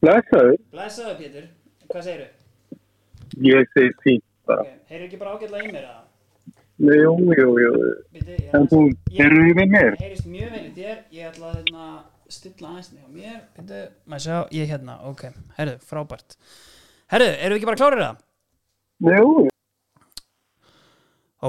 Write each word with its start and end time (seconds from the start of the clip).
Blessaður, 0.00 0.54
Blæsaðu 0.72 1.16
Pétur, 1.20 1.48
hvað 1.90 2.04
segirðu? 2.06 2.28
ég 3.46 3.68
segi 3.74 3.90
fínt 4.04 4.24
bara. 4.48 4.62
Okay. 4.64 4.78
Heyrðu 4.90 5.06
ekki 5.08 5.18
bara 5.20 5.34
ágætlega 5.36 5.66
í 5.68 5.72
mér 5.74 5.90
að 5.90 6.06
Jú, 6.80 7.10
jú, 7.36 7.48
jú. 7.60 7.70
Býti, 8.14 8.36
ég, 8.38 8.46
En 8.56 8.64
þú, 8.70 8.78
eru 9.20 9.42
þið 9.44 9.58
með 9.58 9.68
mér? 9.74 9.96
heyrist 10.00 10.26
mjög 10.32 10.54
vel 10.54 10.62
í 10.64 10.70
þér 10.78 11.02
ég 11.12 11.26
ætla 11.28 11.50
að 11.50 11.58
hérna, 11.58 11.88
stilla 12.32 12.70
aðeins 12.70 12.88
hjá 12.94 13.04
mér 13.12 13.42
Býti, 13.58 13.80
maður 14.08 14.24
sjá, 14.24 14.38
ég 14.56 14.72
hérna, 14.72 14.96
ok 15.10 15.22
Herðu, 15.58 15.76
frábært 15.90 16.36
Herðu, 17.12 17.28
eru 17.36 17.52
við 17.54 17.58
ekki 17.60 17.68
bara 17.68 17.80
klárir 17.82 18.02
það? 18.06 18.24
Jú, 19.10 19.46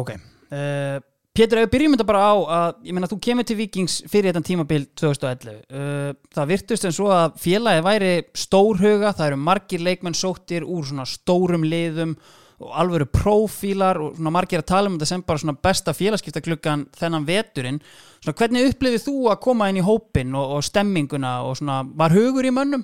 Ok 0.02 0.11
uh, 0.18 0.99
Pétur, 1.32 1.61
ef 1.61 1.70
við 1.70 1.71
byrjum 1.71 1.93
þetta 1.95 2.05
bara 2.09 2.21
á 2.27 2.34
að 2.36 2.88
ég 2.89 2.95
meina 2.95 3.07
þú 3.07 3.18
kemur 3.23 3.45
til 3.48 3.55
Vikings 3.55 3.93
fyrir 4.11 4.34
þetta 4.34 4.48
tímabil 4.50 4.84
2011 4.99 5.54
uh, 5.71 6.12
það 6.35 6.52
virtust 6.52 6.88
en 6.88 6.95
svo 6.98 7.07
að 7.16 7.38
félagi 7.40 7.85
væri 7.85 8.12
stórhuga, 8.35 9.13
það 9.16 9.30
eru 9.30 9.40
margir 9.40 9.85
leikmenn 9.85 10.17
sóttir 10.17 10.67
úr 10.67 10.90
svona 10.90 11.07
stórum 11.07 11.63
liðum 11.63 12.17
og 12.62 12.73
alvöru 12.77 13.07
prófílar 13.09 13.98
og 14.04 14.17
svona 14.17 14.34
margir 14.35 14.62
að 14.62 14.70
tala 14.73 14.91
um 14.91 14.98
þetta 14.99 15.09
sem 15.13 15.23
bara 15.26 15.41
svona 15.41 15.57
besta 15.70 15.95
félagskiptaklukkan 15.98 16.90
þennan 16.99 17.27
veturinn 17.30 17.79
svona 18.20 18.38
hvernig 18.41 18.68
upplifið 18.73 19.05
þú 19.07 19.16
að 19.32 19.41
koma 19.48 19.70
inn 19.71 19.79
í 19.79 19.85
hópin 19.88 20.35
og, 20.35 20.57
og 20.57 20.68
stemminguna 20.68 21.38
og 21.48 21.55
svona 21.62 21.82
var 21.98 22.13
hugur 22.16 22.45
í 22.45 22.54
mönnum? 22.54 22.84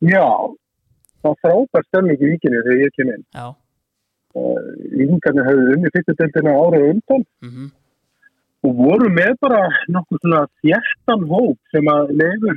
já. 0.00 0.26
Það 1.24 1.38
frábær 1.42 1.86
stemming 1.88 2.20
í 2.20 2.32
vikinu 2.34 2.60
þegar 2.62 2.82
ég 2.82 2.92
kem 2.96 3.12
inn. 3.14 3.24
Já, 3.34 3.46
Yngarnir 5.06 5.48
hefur 5.48 5.74
unni 5.74 5.92
fyrstu 5.94 6.14
deildina 6.20 6.54
árið 6.62 6.86
á 6.86 6.90
undan. 6.92 7.26
Mhm, 7.46 7.66
og 8.66 8.72
voru 8.80 9.10
með 9.18 9.34
bara 9.40 9.60
nokkuð 9.94 10.22
svona 10.22 10.46
þjættan 10.62 11.28
hóp 11.32 11.58
sem 11.74 11.92
að 11.96 12.16
leifur 12.22 12.56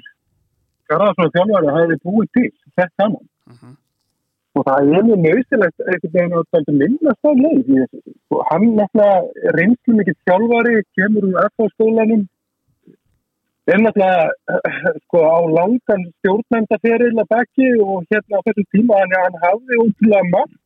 Garðarsson 0.89 1.33
þjálfari 1.35 1.75
hafi 1.75 1.99
búið 2.05 2.31
til, 2.33 2.51
sett 2.75 2.93
saman. 2.97 3.25
mhm, 3.51 3.77
Og 4.57 4.65
það 4.65 4.79
er 4.79 5.03
mjög 5.07 5.19
nöðsilegt 5.23 5.79
einhvern 5.85 6.13
veginn 6.13 6.37
að 6.39 6.45
það 6.51 6.73
minnast 6.81 7.21
það 7.23 7.41
leið 7.43 7.67
hann 8.49 8.65
náttúrulega 8.77 9.53
reynslu 9.57 9.95
mikið 9.99 10.17
þjálfari, 10.27 10.75
kemur 10.97 11.27
úr 11.29 11.37
FH-skólanum, 11.49 12.23
er 13.69 13.81
náttúrulega 13.83 14.23
eh, 14.55 14.79
sko 15.05 15.21
á 15.21 15.37
langan 15.57 16.05
stjórnendaferil 16.19 17.13
að 17.21 17.29
baki 17.33 17.69
og 17.85 18.07
hérna 18.09 18.41
á 18.41 18.45
þessum 18.47 18.67
tíma 18.73 19.01
hann, 19.01 19.15
hann 19.23 19.37
hafði 19.45 19.81
útrúlega 19.85 20.31
margt 20.33 20.58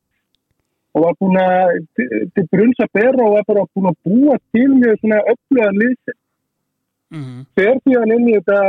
og 0.93 1.05
var 1.05 1.15
búin 1.21 1.39
að 1.41 1.79
til 1.97 2.45
brunns 2.51 2.81
að 2.83 2.91
bera 2.97 3.25
og 3.25 3.35
var 3.37 3.47
bara 3.49 3.65
búin 3.73 3.89
að 3.89 3.97
búa 4.05 4.35
til 4.53 4.67
mjög 4.75 4.99
svona 5.01 5.21
öfluga 5.31 5.69
liðsinn 5.79 6.19
mhm, 7.15 7.39
fer 7.57 7.79
því 7.81 7.95
inn 8.17 8.27
í 8.29 8.35
þetta 8.37 8.59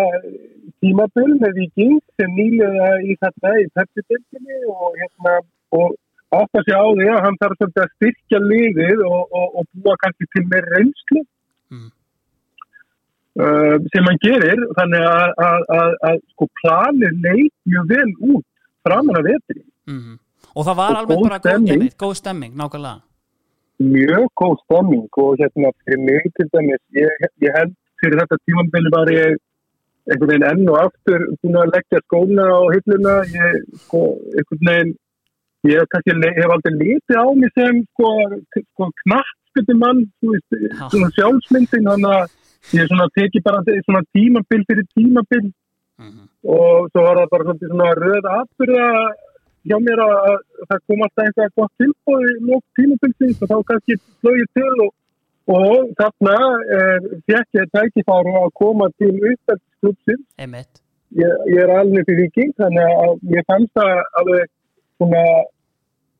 tímabil 0.84 1.34
með 1.42 1.60
Viking 1.60 2.00
sem 2.20 2.38
nýlega 2.38 2.88
í 3.04 3.18
þetta 3.20 3.52
í 3.60 3.66
Pepsi-bildinni 3.76 4.62
og 4.72 4.96
hérna 5.00 5.36
og 5.76 5.98
átt 6.34 6.58
að 6.58 6.64
segja 6.64 6.80
á 6.80 6.88
því 6.96 7.10
að 7.12 7.22
hann 7.26 7.38
þarf 7.42 7.60
svolítið 7.60 7.84
að 7.84 7.92
styrkja 7.94 8.40
liðið 8.44 9.04
og, 9.10 9.20
og, 9.28 9.60
og 9.60 9.68
búa 9.84 10.00
kannski 10.02 10.26
til 10.32 10.46
meir 10.50 10.66
reynslu. 10.72 11.22
Mhm. 11.74 11.92
Uh, 13.34 13.76
sem 13.90 14.06
hann 14.06 14.18
gerir 14.22 14.60
þannig 14.78 15.04
að, 15.10 15.30
að, 15.42 15.62
að, 15.76 15.94
að 16.08 16.18
sko 16.32 16.46
planið 16.60 17.24
leit 17.24 17.54
mjög 17.66 17.88
vel 17.90 18.10
út 18.30 18.44
framan 18.86 19.18
að 19.18 19.32
vetri 19.32 19.64
mhm 19.90 20.20
Og 20.54 20.66
það 20.66 20.76
var 20.80 20.92
Og 20.92 21.00
alveg 21.00 21.24
bara 21.24 21.40
góð, 21.44 21.88
góð 22.02 22.14
stemming, 22.20 22.52
nákvæmlega. 22.58 23.00
Mjög 23.82 24.26
góð 24.40 24.54
stemming 24.64 25.08
og 25.22 25.32
hérna 25.40 25.72
fyrir 25.82 26.00
mig 26.08 26.28
til 26.36 26.46
dæmis 26.54 26.82
ég, 26.94 27.24
ég 27.42 27.56
held 27.58 27.74
fyrir 28.00 28.20
þetta 28.20 28.38
tímambili 28.46 28.92
var 28.94 29.10
ég 29.10 29.34
einhvern 30.04 30.30
veginn 30.30 30.46
enn 30.50 30.68
og 30.70 30.78
aftur 30.84 31.24
búin 31.40 31.58
að 31.58 31.72
leggja 31.74 32.00
skóna 32.04 32.46
á 32.54 32.60
hilluna. 32.74 33.14
Ég 33.34 33.58
sko 33.86 34.04
einhvern 34.36 34.70
veginn 34.70 34.94
ég 35.64 35.80
hef 35.80 35.90
kannski 35.90 36.30
hef 36.38 36.54
aldrei 36.54 36.74
litið 36.78 37.18
á 37.18 37.26
mig 37.40 37.52
sem 37.58 37.82
sko, 37.90 38.14
sko 38.54 38.90
knappskutu 39.02 39.78
mann 39.82 40.06
svona 40.22 41.10
sjálfsmyndin 41.18 41.90
þannig 41.90 42.14
að 42.14 42.78
ég 42.78 42.90
svona 42.90 43.10
teki 43.18 43.42
bara 43.44 43.62
svona 43.66 44.06
tímabil 44.14 44.66
fyrir 44.70 44.86
tímabil. 44.94 45.52
Mhm, 45.98 46.26
og 46.46 46.90
svo 46.90 47.02
var 47.06 47.22
það 47.22 47.32
bara 47.34 47.54
svona 47.58 47.90
röð 47.98 48.24
atbyrða 48.38 48.88
hjá 49.68 49.78
mér 49.80 50.02
að 50.04 50.14
að 50.30 50.36
það 50.68 50.82
kom 50.88 51.04
alltaf 51.06 51.24
einhvað 51.24 51.56
gott 51.60 51.74
tilbúið 51.82 52.28
í 52.30 52.36
lók 52.50 52.64
tímabilsins 52.78 53.42
og 53.42 53.50
þá 53.52 53.56
kannski 53.70 53.96
flögið 54.24 54.50
til 54.58 54.74
og, 54.84 54.92
og 55.54 55.92
þarna 56.00 56.36
er, 56.78 57.08
fekk 57.30 57.60
ég 57.60 57.72
tækifáru 57.76 58.34
að 58.40 58.50
koma 58.60 58.90
til. 58.98 59.12
Einmitt. 60.40 60.80
Ég, 61.14 61.32
ég 61.52 61.60
er 61.62 61.72
alveg 61.76 62.06
fyrir 62.08 62.24
viking 62.24 62.54
þannig 62.58 62.94
að 63.04 63.34
ég 63.36 63.48
fannst 63.50 63.74
það 63.78 63.98
alveg 64.20 64.48
svona 64.96 65.24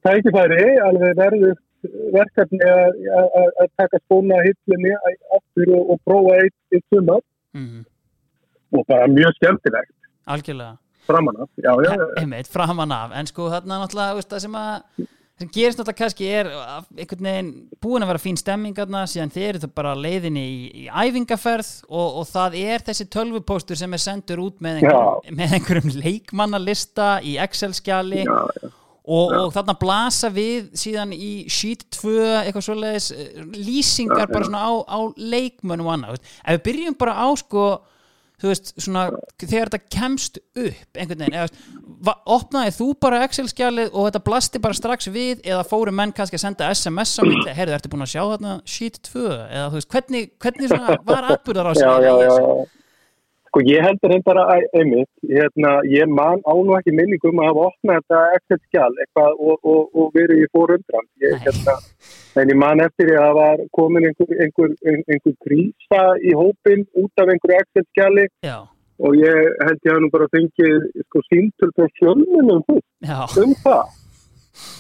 tækifæri 0.05 0.66
alveg 0.84 1.16
verður 1.19 1.56
verkefni 2.15 2.69
að, 2.69 3.00
að, 3.16 3.50
að 3.65 3.72
taka 3.81 4.00
skóna 4.05 4.38
hillunni 4.44 4.94
aftur 5.37 5.75
og, 5.78 5.91
og 5.94 6.00
prófa 6.05 6.38
eitt, 6.44 6.56
eitt 6.72 6.87
sumar. 6.93 7.21
Mhm, 7.56 7.84
og 8.75 8.87
bara 8.88 9.11
mjög 9.11 9.37
skemmtilegt. 9.41 9.93
Algjörlega 10.25 10.84
framan 11.09 11.43
af. 11.45 11.51
Já, 11.57 11.73
já, 11.85 11.91
já. 11.91 12.07
einmitt, 12.23 12.49
framan 12.53 12.95
af. 12.95 13.13
En 13.19 13.29
sko 13.31 13.51
þarna 13.53 13.83
náttúrulega 13.83 14.19
veist, 14.19 14.33
það 14.33 14.47
sem 14.47 14.59
að 14.61 15.05
sem 15.35 15.51
gerist 15.51 15.81
náttúrulega 15.81 15.99
kannski 15.99 16.27
er 16.31 16.49
einhvern 16.95 17.27
veginn 17.27 17.49
búin 17.83 18.05
að 18.05 18.13
vera 18.13 18.23
fín 18.23 18.37
stemming 18.39 18.77
þarna 18.79 19.03
síðan 19.11 19.33
þeir 19.35 19.49
eru 19.49 19.63
það 19.65 19.73
bara 19.81 19.95
leiðinni 19.99 20.45
í, 20.47 20.61
í 20.79 20.85
æfingaferð 20.87 21.71
og, 21.89 22.21
og 22.21 22.29
það 22.31 22.57
er 22.61 22.85
þessi 22.87 23.09
tölvupóstur 23.11 23.81
sem 23.81 23.97
er 23.97 24.03
sendur 24.03 24.45
út 24.45 24.63
með, 24.63 24.85
einhver, 24.85 25.35
með 25.41 25.57
einhverjum 25.59 25.97
leikmannalista 26.05 27.09
í 27.27 27.35
Excel-skjali 27.43 28.23
og, 28.29 29.35
og 29.35 29.51
þarna 29.57 29.75
blasa 29.81 30.31
við 30.33 30.71
síðan 30.79 31.17
í 31.17 31.33
sheet 31.51 31.83
2 31.99 32.15
eitthvað 32.45 32.67
svoleiðis 32.69 33.11
eh, 33.17 33.43
lýsingar 33.59 34.31
bara 34.31 34.47
svona 34.47 34.63
á, 34.71 34.73
á 34.87 34.99
leikmönn 35.19 35.83
og 35.83 35.91
annað, 35.97 36.23
ef 36.47 36.61
við 36.61 36.65
byrjum 36.71 36.99
bara 37.03 37.19
á 37.19 37.29
sko 37.43 37.67
þú 38.44 38.50
veist, 38.53 38.72
svona, 38.77 39.05
þegar 39.41 39.71
þetta 39.72 39.94
kemst 39.97 40.38
upp 40.43 40.99
einhvern 41.00 41.25
veginn, 41.25 41.37
eða, 41.41 42.15
opnaði 42.37 42.75
þú 42.77 42.88
bara 43.00 43.22
Excel-skjalið 43.25 43.91
og 43.94 44.09
þetta 44.10 44.22
blasti 44.27 44.60
bara 44.65 44.77
strax 44.77 45.09
við, 45.15 45.41
eða 45.49 45.65
fóru 45.69 45.94
menn 45.97 46.12
kannski 46.12 46.37
að 46.37 46.44
senda 46.44 46.69
SMS 46.75 47.16
á 47.16 47.22
milli, 47.25 47.56
heyrðu, 47.56 47.77
ertu 47.78 47.93
búin 47.94 48.05
að 48.05 48.12
sjá 48.12 48.22
þarna 48.34 48.56
sheet 48.69 49.00
2, 49.09 49.25
eða 49.49 49.66
þú 49.72 49.81
veist, 49.81 49.93
hvernig, 49.97 50.32
hvernig 50.44 50.72
svona 50.75 50.99
var 51.09 51.31
atbyrðar 51.32 51.72
á 51.72 51.75
já, 51.81 51.93
já, 52.05 52.12
já, 52.21 52.34
já. 52.37 52.84
Sko 53.55 53.63
ég 53.71 53.85
heldur 53.87 54.11
reyndar 54.11 54.39
að 54.43 54.65
einmitt, 54.75 55.11
hérna, 55.31 55.77
ég 55.87 56.09
man 56.11 56.41
á 56.43 56.55
nú 56.59 56.75
ekki 56.75 56.91
minningum 56.91 57.39
að 57.39 57.53
hafa 57.53 57.67
opnað 57.69 58.01
þetta 58.01 58.23
Excel-skjal 58.39 58.89
eitthvað 59.05 59.37
og, 59.39 59.69
og, 59.71 59.85
og 59.95 60.09
verið 60.17 60.41
í 60.43 60.49
fórundran. 60.51 61.07
Ég, 61.23 61.37
hérna, 61.45 61.77
en 62.43 62.51
ég 62.51 62.59
man 62.59 62.83
eftir 62.83 63.13
því 63.13 63.15
að 63.15 63.29
það 63.29 63.39
var 63.39 63.63
komin 63.79 64.09
einhver, 64.09 64.35
einhver, 64.43 64.75
einhver, 64.91 65.37
krísa 65.47 66.03
í 66.19 66.35
hópin 66.35 66.83
út 66.99 67.23
af 67.23 67.31
einhverju 67.31 67.61
Excel-skjali 67.61 68.27
Já, 68.43 68.57
og 69.07 69.21
ég 69.23 69.39
held 69.69 69.87
ég 69.87 69.95
að 69.95 70.03
nú 70.03 70.11
bara 70.17 70.31
fengið 70.35 70.91
sko 71.07 71.23
síntöl 71.29 71.71
frá 71.79 71.87
fjölmunum 72.01 72.59
um, 72.75 72.83
já, 73.07 73.21
um 73.39 73.55
það. 73.63 74.01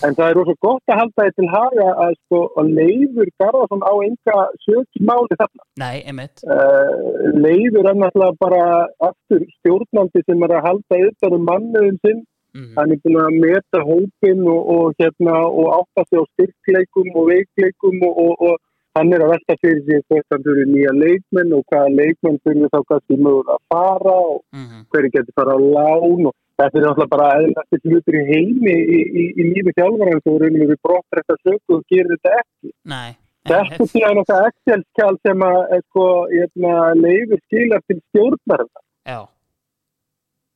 En 0.06 0.14
það 0.14 0.28
er 0.28 0.36
rosa 0.38 0.54
gott 0.62 0.92
að 0.92 1.00
halda 1.00 1.24
þetta 1.24 1.40
til 1.40 1.48
haga 1.54 1.86
að 2.04 2.12
sko 2.18 2.40
að 2.60 2.68
leifur 2.78 3.30
Garðarsson 3.42 3.82
á 3.82 3.92
enga 4.06 4.36
söki 4.66 5.02
máli 5.08 5.38
þarna. 5.40 5.62
nei, 5.82 5.96
einmitt 6.08 6.44
Uh, 6.44 7.32
leiður 7.44 7.88
er 7.90 7.96
náttúrulega 7.98 8.36
bara 8.44 8.64
aftur 9.08 9.42
stjórnandi 9.58 10.22
sem 10.26 10.44
er 10.46 10.54
að 10.58 10.66
halda 10.68 11.00
yfir 11.08 11.36
um 11.38 11.46
manniðum 11.48 11.98
sinn. 12.04 12.20
mm, 12.54 12.70
Hann 12.76 12.92
er 12.94 13.00
búin 13.02 13.18
að 13.22 13.38
meta 13.44 13.80
hópin 13.88 14.44
og, 14.54 14.62
og, 14.74 14.94
hérna, 15.00 15.40
og 15.48 15.72
átta 15.80 16.04
sig 16.08 16.20
á 16.20 16.24
styrkleikum 16.34 17.10
og 17.18 17.28
veikleikum 17.32 17.96
og, 18.08 18.20
og, 18.26 18.46
og 18.48 18.54
hann 18.94 19.12
er 19.14 19.24
að 19.24 19.32
velta 19.34 19.56
fyrir 19.62 19.82
sig 19.88 20.04
hvort 20.06 20.28
hann 20.30 20.44
fyrir 20.46 20.68
nýja 20.70 20.92
leikmenn 20.94 21.56
og 21.56 21.64
hvaða 21.72 21.94
leikmenn 21.98 22.38
fyrir 22.46 22.70
þá 22.70 22.80
kannski 22.90 23.18
mögur 23.18 23.50
að 23.56 23.62
fara 23.72 24.16
og 24.30 24.38
mm, 24.54 24.84
hverju 24.94 25.14
getur 25.16 25.38
fara 25.40 25.56
á 25.56 25.60
lán 25.76 26.28
og 26.30 26.34
þetta 26.60 26.78
er 26.78 26.86
náttúrulega 26.86 27.10
bara 27.16 27.28
eðlætti 27.40 27.80
hlutur 27.84 28.16
í 28.20 28.24
heimi 28.30 28.74
í, 28.74 29.02
í, 29.02 29.26
í 29.34 29.46
lífi 29.50 29.74
þjálfara 29.78 30.16
sem 30.22 30.40
raunum 30.42 30.70
við 30.70 30.80
brott 30.86 31.18
rétt 31.18 31.34
að 31.34 31.42
söku 31.42 31.78
og 31.78 31.84
gerir 31.92 32.16
þetta 32.16 32.40
ekki. 32.40 32.74
nei 32.94 33.12
Þetta 33.44 33.84
er 33.84 33.88
síðan 33.92 34.18
okkar 34.22 34.46
Excel-skjál 34.48 35.16
sem 35.20 35.42
að 35.44 35.58
sko, 35.82 36.04
hérna, 36.30 36.74
leifur 36.96 37.40
skilar 37.42 37.82
til 37.84 37.98
stjórnarna 38.00 38.80
Já, 39.04 39.18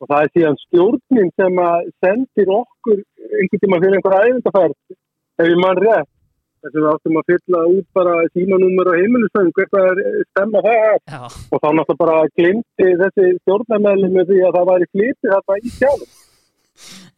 og 0.00 0.08
það 0.08 0.22
er 0.22 0.30
síðan 0.36 0.60
stjórnin 0.62 1.32
sem 1.36 1.60
að 1.64 1.90
sendir 2.04 2.52
okkur 2.54 3.02
einhvern 3.02 3.62
tíma 3.64 3.80
fyrir 3.82 3.98
einhver 3.98 4.16
æfingafærd 4.22 4.78
ef 5.42 5.50
ég 5.50 5.60
mann 5.60 5.82
rétt 5.84 6.08
þess 6.62 6.74
að 6.74 6.80
við 6.82 6.88
áttum 6.92 7.18
að 7.20 7.28
fylla 7.32 7.60
út 7.74 7.86
bara 7.98 8.14
símanúmer 8.34 8.90
og 8.92 8.98
heimilisöng, 9.00 9.50
eitthvað 9.62 9.90
er 9.90 10.22
stemma 10.30 10.62
það 10.68 10.78
já, 11.12 11.20
og 11.26 11.60
þá 11.62 11.68
náttúrulega 11.78 12.00
bara 12.04 12.16
glimti 12.38 12.88
þessi 13.02 13.28
stjórnarmeðlum 13.42 14.16
með 14.18 14.32
því 14.32 14.40
að 14.48 14.56
það 14.58 14.70
væri 14.72 14.90
flýtið 14.94 15.34
þarna 15.36 15.58
í 15.58 15.74
sjálf. 15.78 16.16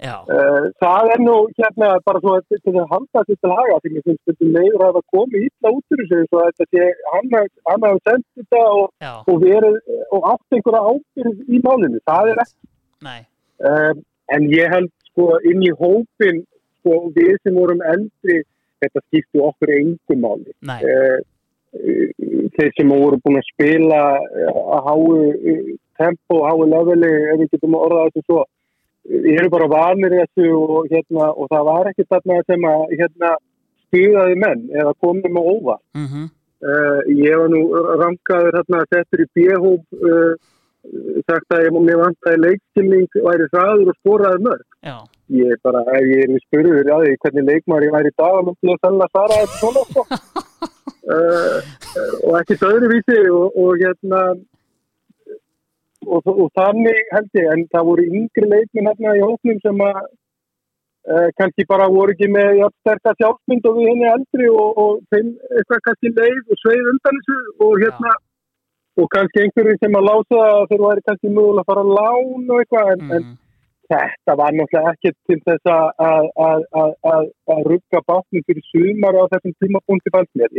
já. 0.00 0.14
Uh, 0.32 0.66
það 0.80 1.10
er 1.14 1.20
nú 1.20 1.34
hérna 1.58 1.88
bara 2.06 2.20
svo 2.22 2.36
að 2.38 2.44
til 2.64 2.72
að 2.80 2.86
halda 2.92 3.22
þetta 3.28 3.36
til 3.44 3.50
haga 3.58 3.80
því 3.84 3.90
finnst 4.06 4.30
þetta 4.30 4.46
leiður 4.56 4.84
að 4.86 4.94
það 4.96 5.08
komi 5.16 5.42
ítla 5.48 5.72
út 5.76 5.96
úr 5.96 6.00
þessu 6.04 6.28
svo 6.30 6.40
að 6.40 6.48
þetta 6.48 6.68
sé 6.70 6.86
hann 7.12 7.34
haf- 7.34 7.60
hann 7.70 7.84
hafi 7.88 8.00
sendt 8.08 8.26
þetta 8.40 8.62
og, 8.78 8.86
og 9.28 9.42
verið 9.44 9.76
og 10.16 10.30
átt 10.32 10.56
einhverja 10.56 10.86
ábyrð 10.94 11.42
í 11.58 11.60
málinu, 11.66 12.00
það 12.08 12.32
er 12.32 12.42
ekki. 12.46 12.58
Um, 13.60 14.00
en 14.32 14.48
ég 14.54 14.72
held 14.72 14.90
sko 15.10 15.26
inn 15.50 15.62
í 15.68 15.72
hópin 15.76 16.40
sko 16.80 16.96
við 17.18 17.34
sem 17.44 17.60
vorum 17.60 17.82
eldri 17.92 18.38
þetta 18.84 19.04
skipti 19.06 19.44
okkur 19.48 19.74
engum 19.76 20.24
máli. 20.24 20.56
Nei, 20.66 20.80
uh, 20.84 21.20
þeir 22.56 22.72
sem 22.76 22.90
voru 22.90 23.18
búin 23.22 23.38
að 23.38 23.50
spila 23.52 24.00
eh, 24.18 24.48
að 24.74 24.88
háu 24.88 25.04
eh, 25.22 25.68
tempo, 26.00 26.40
háu 26.42 26.64
leveli 26.66 27.10
ef 27.30 27.38
við 27.42 27.52
getum 27.54 27.76
að 27.78 27.84
orða 27.86 28.06
þessu 28.08 28.24
svo 28.26 28.40
ég 29.10 29.38
eru 29.38 29.52
bara 29.52 29.70
vanir 29.70 30.16
þessu 30.16 30.48
og, 30.56 30.90
hérna, 30.90 31.30
og 31.30 31.48
það 31.52 31.64
var 31.70 31.90
ekki 31.90 32.08
þarna 32.10 32.40
sem 32.48 32.66
að 32.72 32.82
hérna, 32.98 33.30
stuðaði 33.86 34.38
menn 34.42 34.66
eða 34.74 34.96
komið 35.04 35.36
með 35.36 35.50
óva 35.54 35.76
mhm, 35.98 36.26
uh, 36.66 37.00
ég 37.20 37.38
var 37.42 37.54
nú 37.54 37.62
rangaður 38.02 38.58
hérna 38.60 38.82
settur 38.88 39.24
í 39.24 39.30
bjöhóp 39.38 40.02
uh, 40.10 40.34
sagt 41.28 41.54
að 41.54 41.66
ég 41.68 41.78
mér 41.78 42.02
vantæði 42.02 42.42
leikskilning 42.44 43.18
væri 43.28 43.48
hraður 43.54 43.92
og 43.92 43.98
skoraði 44.00 44.44
mörg 44.48 44.66
já, 44.82 44.96
ég 45.30 45.58
bara, 45.62 45.82
ef 45.96 46.06
ég 46.10 46.22
er 46.26 46.44
spurður 46.44 46.92
að 46.94 47.04
því 47.06 47.16
hvernig 47.24 47.48
leikmar 47.48 47.86
ég 47.86 47.94
væri 47.94 48.12
í 48.12 48.16
dag 48.18 48.36
þá 48.36 48.46
myndi 48.46 48.70
ég 48.70 48.80
sannlega 48.84 49.12
svara 49.14 49.40
þetta 49.40 49.58
svona 49.60 49.82
sko. 49.88 50.04
uh, 51.14 51.58
og 52.26 52.38
ekki 52.40 52.58
öðruvísi 52.70 53.18
og, 53.30 53.58
og 53.62 53.82
hérna 53.82 54.22
og, 56.06 56.30
og 56.30 56.48
þannig 56.58 57.12
held 57.14 57.38
ég 57.40 57.52
en 57.54 57.66
það 57.74 57.86
voru 57.90 58.06
yngri 58.08 58.48
leikminn 58.54 58.90
hérna 58.90 59.18
í 59.18 59.22
hóknum 59.24 59.60
sem 59.66 59.84
að 59.86 60.00
uh, 60.00 61.28
kannski 61.40 61.68
bara 61.68 61.90
voru 61.92 62.16
ekki 62.16 62.30
með 62.32 62.64
sterkast 62.80 63.22
sjálfsmynd 63.22 63.68
og 63.70 63.78
við 63.78 63.92
henni 63.92 64.10
eldri 64.14 64.50
og, 64.50 64.82
og 64.82 64.98
þeim 65.14 65.36
eitthvað 65.60 65.86
kannski 65.86 66.16
leið 66.16 66.42
og 66.42 66.64
sveið 66.64 66.90
undan 66.94 67.20
þessu 67.20 67.68
og 67.68 67.78
hérna 67.84 68.16
og 69.00 69.06
kannski 69.14 69.44
einhverju 69.44 69.78
sem 69.78 69.94
að 69.96 70.08
lása 70.08 70.40
að 70.46 70.64
þeir 70.72 70.82
væri 70.86 71.06
kannski 71.06 71.30
mögulega 71.30 71.62
að 71.62 71.70
fara 71.70 71.84
að 71.86 71.94
lán 71.98 72.50
og 72.50 72.58
eitthvað 72.62 72.92
en, 72.94 73.04
en 73.06 73.22
mhm, 73.22 73.38
þetta 73.90 74.36
var 74.40 74.54
náttúrulega 74.56 74.92
ekki 74.94 75.12
til 75.28 75.38
þess 75.46 75.70
að, 75.74 75.88
rugga 77.66 78.02
bátnum 78.08 78.46
fyrir 78.46 78.64
sumar 78.70 79.18
á 79.18 79.24
þessum. 79.34 79.54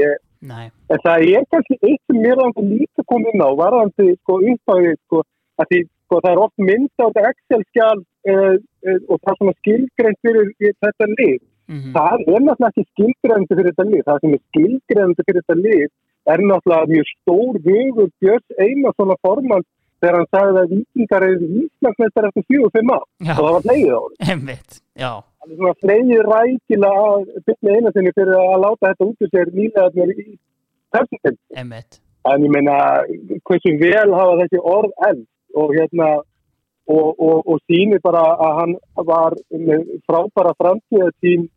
Ég, 0.01 0.19
nei, 0.51 0.68
en 0.92 1.04
það 1.06 1.25
er 1.38 1.48
kannski 1.54 1.78
eitt 1.81 2.04
sem 2.07 2.19
mér 2.22 2.42
langar 2.42 2.68
líka 2.68 3.07
komið 3.12 3.33
inn 3.33 3.45
á, 3.45 3.50
varðandi 3.63 4.07
sko 4.19 4.38
uppáðið, 4.54 5.00
sko, 5.07 5.24
að 5.62 5.72
því 5.72 5.81
sko 5.88 6.22
það 6.25 6.31
er 6.31 6.44
oft 6.45 6.66
mynd 6.69 6.92
á 7.00 7.06
þetta 7.07 7.31
Excel-skjál 7.31 7.98
uh, 7.98 8.54
uh, 8.60 9.00
og 9.07 9.18
það 9.24 9.34
er 9.34 9.39
svona 9.42 9.57
skilgreint 9.62 10.22
fyrir 10.27 10.54
þetta 10.86 11.10
lið. 11.16 11.42
mhm, 11.72 11.92
Það 11.98 12.13
er 12.22 12.45
náttúrulega 12.45 12.72
ekki 12.72 12.88
skilgreinandi 12.92 13.60
fyrir 13.60 13.74
þetta 13.74 13.89
lið. 13.92 14.07
Það 14.07 14.24
sem 14.24 14.38
er 14.38 14.44
skilgreinandi 14.48 15.27
fyrir 15.27 15.44
þetta 15.45 15.62
lið 15.66 15.92
er 16.30 16.44
náttúrulega 16.45 16.92
mjög 16.94 17.07
stór 17.16 17.56
hugur 17.66 18.10
Björns 18.22 18.50
eina 18.62 18.92
svona 18.95 19.16
formann 19.25 19.66
þegar 20.01 20.18
hann 20.18 20.30
sagði 20.36 20.62
að 20.62 20.71
vikingar 20.75 21.25
eru 21.27 21.50
Íslandsmeistar 21.62 22.27
eftir 22.30 22.45
4-5 22.56 22.94
ár 22.95 23.03
Já. 23.27 23.33
og 23.33 23.42
það 23.42 23.51
var 23.56 23.65
flegið 23.68 23.92
á 23.92 24.00
hann. 24.01 24.15
Það 25.42 25.51
er 25.51 25.59
svona 25.59 25.77
flegið 25.83 26.24
rækilega 26.31 27.06
að 27.12 27.27
byrja 27.50 27.75
eina 27.77 27.94
sinni 27.95 28.15
fyrir 28.18 28.38
að 28.38 28.63
láta 28.65 28.92
þetta 28.92 29.07
út 29.09 29.25
úr 29.25 29.31
sér 29.36 29.53
nýlegaðnir 29.57 30.12
í 30.15 30.27
tefnum. 30.95 31.38
En 32.31 32.44
ég 32.45 32.51
meina, 32.53 32.75
hversu 33.50 33.77
vel 33.81 34.12
hafa 34.13 34.36
þessi 34.44 34.62
orð 34.75 34.92
eld 35.07 35.25
og 35.57 35.74
hérna 35.77 36.09
og, 36.92 37.07
og, 37.19 37.38
og 37.48 37.57
sýnir 37.69 38.01
bara 38.03 38.21
að 38.45 38.53
hann 38.59 38.75
var 39.09 39.36
frábæra 40.09 40.53
framtíðatín 40.59 41.48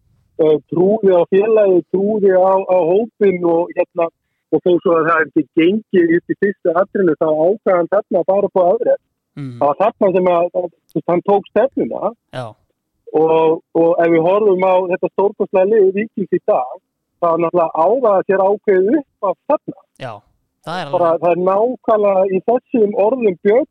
uh, 0.41 0.56
trúði 0.70 1.14
á 1.17 1.23
félagi, 1.32 1.81
trúði 1.93 2.35
á, 2.37 2.55
á 2.61 2.79
hópin 2.91 3.44
og 3.49 3.73
hérna 3.76 4.08
og 4.55 4.62
þó 4.65 4.71
svo 4.85 4.93
að 4.99 5.09
það 5.11 5.25
ekki 5.25 5.43
gengið 5.61 6.12
upp 6.19 6.33
í 6.35 6.39
fyrstu 6.45 6.75
atrinu 6.83 7.15
þá 7.21 7.27
ákvæða 7.31 7.77
hann 7.79 7.91
þarna 7.95 8.21
að 8.23 8.29
fara 8.31 8.51
på 8.55 8.65
aðri. 8.71 8.95
mhm, 9.39 9.55
Það 9.61 9.67
var 9.71 9.79
þarna 9.83 10.11
sem 10.17 10.29
að, 10.35 10.45
að, 10.61 10.69
að 10.99 11.09
hann 11.12 11.25
tók 11.31 11.49
stefnuna. 11.51 12.12
Og, 13.15 13.61
og 13.79 13.91
ef 14.03 14.09
við 14.11 14.23
horfum 14.27 14.65
á 14.67 14.75
þetta 14.91 15.09
stórkostlega 15.12 15.71
liði 15.71 15.91
vikings 16.01 16.33
í 16.35 16.41
dag 16.51 16.73
þá 17.23 17.27
er 17.31 17.43
náttúrulega 17.45 17.85
áðaða 17.85 18.23
sér 18.29 18.43
ákveð 18.43 18.89
upp 18.99 19.29
af 19.31 19.37
þarna. 19.51 19.77
já, 20.03 20.12
það 20.67 20.81
er 20.83 20.91
Bara, 20.95 21.11
alveg, 21.12 21.21
það 21.23 21.31
er 21.37 21.43
nákvæmlega 21.51 22.25
í 22.27 22.41
þessum 22.51 22.97
orðum 23.06 23.37
björn 23.47 23.69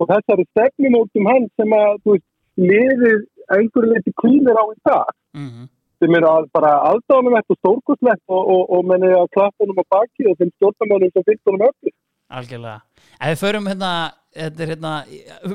og 0.00 0.10
þessari 0.10 0.46
stefnumótum 0.50 1.28
hans 1.30 1.52
sem 1.60 1.76
að 1.78 1.92
þú 2.02 2.16
veist, 2.16 2.26
liðið 2.60 3.20
einhverju 3.56 3.92
leiti 3.94 4.12
kvílir 4.20 4.58
á 4.58 4.64
í 4.66 4.76
dag. 4.90 5.14
Mhm, 5.38 5.68
sem 6.00 6.16
er 6.16 6.26
að 6.26 6.48
bara 6.56 6.72
aðdáðanum 6.90 7.38
eftir 7.40 7.58
stórkostlegt 7.60 8.22
og, 8.28 8.42
og, 8.54 8.62
og 8.76 8.86
menni 8.88 9.10
að 9.14 9.30
klappa 9.36 9.64
honum 9.64 9.82
á 9.82 9.84
baki 9.96 10.28
og 10.30 10.38
þeim 10.40 10.52
stjórnarmönnum 10.56 11.12
sem 11.14 11.26
fylgst 11.28 11.50
honum 11.50 11.66
öll. 11.68 11.94
algjörlega. 12.30 12.78
Ef 13.20 13.32
við 13.32 13.40
förum 13.40 13.66
hérna, 13.70 13.92
þetta 14.36 14.64
er 14.64 14.72
hérna 14.74 14.94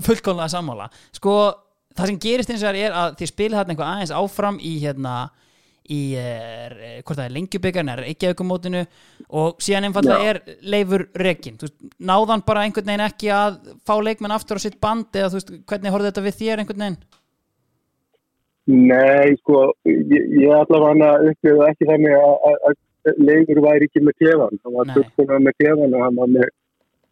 fullkomlega 0.10 0.52
sammála, 0.54 0.90
sko 1.16 1.36
það 1.96 2.12
sem 2.12 2.22
gerist 2.28 2.52
eins 2.52 2.62
og 2.62 2.70
það 2.70 2.84
er 2.84 3.00
að 3.00 3.18
þið 3.22 3.32
spilið 3.32 3.60
hérna 3.60 3.76
einhver 3.76 3.90
aðeins 3.90 4.16
áfram 4.16 4.60
í 4.60 4.76
hérna 4.84 5.16
í, 5.86 6.00
er, 6.18 6.76
hvort 7.06 7.20
það 7.20 7.26
er 7.28 7.36
lengjubikar 7.36 7.92
er 7.94 8.04
ekki 8.10 8.32
aukumótinu 8.32 8.82
og 9.38 9.62
síðan 9.64 9.90
einfallega 9.90 10.32
er 10.32 10.40
leifur 10.66 11.06
rekin 11.22 11.60
náðan 12.00 12.44
bara 12.46 12.66
einhvern 12.66 12.90
veginn 12.90 13.06
ekki 13.06 13.32
að 13.34 13.60
fá 13.86 13.96
leikmenn 14.02 14.36
aftur 14.36 14.60
á 14.60 14.66
sitt 14.66 14.80
band 14.82 15.16
eða 15.16 15.34
veist, 15.36 15.54
hvernig 15.70 15.94
horfði 15.94 16.12
þetta 16.12 16.26
við 16.26 16.40
þér 16.42 16.64
einhvern 16.64 16.86
veginn 16.86 17.00
Nei, 18.66 19.36
sko, 19.44 19.68
ég, 19.86 20.30
ég 20.42 20.54
allavega 20.56 21.12
upplifði 21.30 21.66
ekki 21.70 21.90
þannig 21.90 22.16
að, 22.18 22.78
leikur 23.22 23.62
væri 23.66 23.90
ekki 23.90 24.02
með 24.06 24.18
klefan. 24.22 24.62
Hann 24.64 24.78
var 24.80 24.94
fullkomlega 24.96 25.44
með 25.46 25.58
klefan 25.60 25.94
og 25.94 26.06
hann 26.06 26.18
var 26.22 26.32
með, 26.38 26.48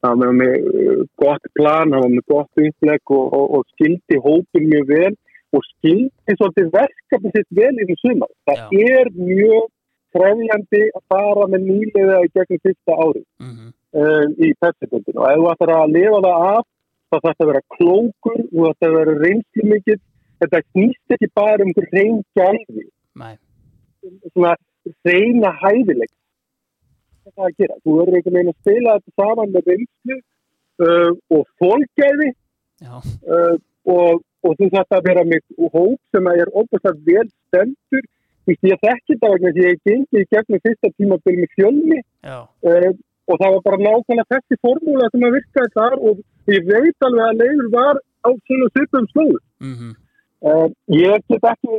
hann 0.08 0.24
var 0.24 0.34
með 0.40 0.56
uh, 0.72 1.04
gott 1.22 1.52
plan, 1.60 1.94
hann 1.94 2.06
var 2.08 2.16
með 2.16 2.26
gott 2.34 2.64
upplegg 2.66 3.14
og, 3.18 3.28
og, 3.38 3.46
og 3.60 3.70
skildi 3.76 4.20
hópin 4.26 4.68
mjög 4.72 4.90
vel 4.96 5.14
og 5.54 5.68
skildi 5.70 6.38
svolítið 6.40 6.74
verkefni 6.74 7.36
sitt 7.36 7.62
vel 7.62 7.72
í 7.78 7.86
því 7.86 8.00
sumar. 8.02 8.34
Það 8.50 8.66
Já. 8.74 8.90
er 8.98 9.14
mjög 9.20 9.70
krefjandi 10.14 10.84
að 10.90 11.08
fara 11.14 11.48
með 11.54 11.70
nýlega 11.70 12.20
í 12.26 12.34
gegnum 12.34 12.66
fyrsta 12.66 12.98
ári 12.98 13.24
mm 13.42 13.72
uh, 13.98 14.26
í 14.42 14.54
pepsiböndinu 14.62 15.22
og 15.22 15.30
ef 15.30 15.40
þú 15.42 15.52
ætlar 15.54 15.76
að 15.78 15.94
lifa 15.98 16.22
það 16.26 16.48
af 16.50 16.66
þá 17.14 17.18
þarf 17.18 17.38
það 17.38 17.46
að 17.46 17.52
vera 17.52 17.64
klókur, 17.76 18.40
þú 18.50 18.68
ætlar 18.70 18.90
að 18.90 18.98
vera 19.00 19.16
reynslu 19.22 19.68
mikill 19.70 20.00
þetta 20.42 20.66
knýst 20.72 21.16
ekki 21.16 21.30
bara 21.36 21.64
um 21.64 21.72
einhver 21.72 21.90
reyn 21.94 22.22
Nei, 23.14 23.36
svona 24.34 24.56
reyna 25.06 25.54
hæfileg 25.62 26.12
þetta 27.24 27.48
að 27.48 27.60
gera, 27.60 27.78
þú 27.84 27.98
verður 28.00 28.18
einhvern 28.18 28.38
veginn 28.38 28.52
að 28.52 28.60
spila 28.62 28.96
þetta 28.98 29.22
saman 29.22 29.54
með 29.54 29.70
reynslu 29.72 30.18
uh, 30.88 31.12
og 31.38 31.46
fólkgæði 31.62 32.30
uh, 32.90 33.56
og, 33.94 34.24
og 34.44 34.58
þú 34.60 34.70
þarf 34.74 34.98
að 34.98 35.08
vera 35.08 35.24
með 35.30 35.72
hóp 35.76 36.00
sem 36.16 36.30
er 36.34 36.52
óbúinst 36.52 37.02
vel 37.08 37.26
stendur. 37.30 38.06
Þú 38.44 38.52
veist, 38.52 38.66
ég 38.68 38.82
þekki 38.84 39.14
þetta 39.14 39.32
vegna 39.32 39.52
því 39.56 39.66
ég 39.70 39.82
gengi 39.88 40.20
í 40.20 40.30
gegnum 40.36 40.64
fyrsta 40.66 40.90
tímabil 40.98 41.36
með 41.40 41.54
fjölni. 41.56 42.00
Uh, 42.28 42.90
og 43.32 43.40
það 43.40 43.54
var 43.56 43.62
bara 43.70 43.84
nákvæmlega 43.86 44.32
þessi 44.36 44.60
formúla 44.60 45.08
sem 45.12 45.24
að 45.24 45.36
virkaði 45.38 45.76
þar 45.78 45.94
og 46.10 46.24
ég 46.52 46.66
veit 46.68 47.06
alveg 47.08 47.30
að 47.30 47.38
leiður 47.40 47.70
var 47.72 48.02
á 48.04 48.30
svona 48.36 48.72
svipum 48.74 49.12
slóðu. 49.14 49.44
mhm 49.64 49.94
Uh, 50.44 50.68
ég 50.92 51.22
get 51.32 51.46
ekki 51.54 51.78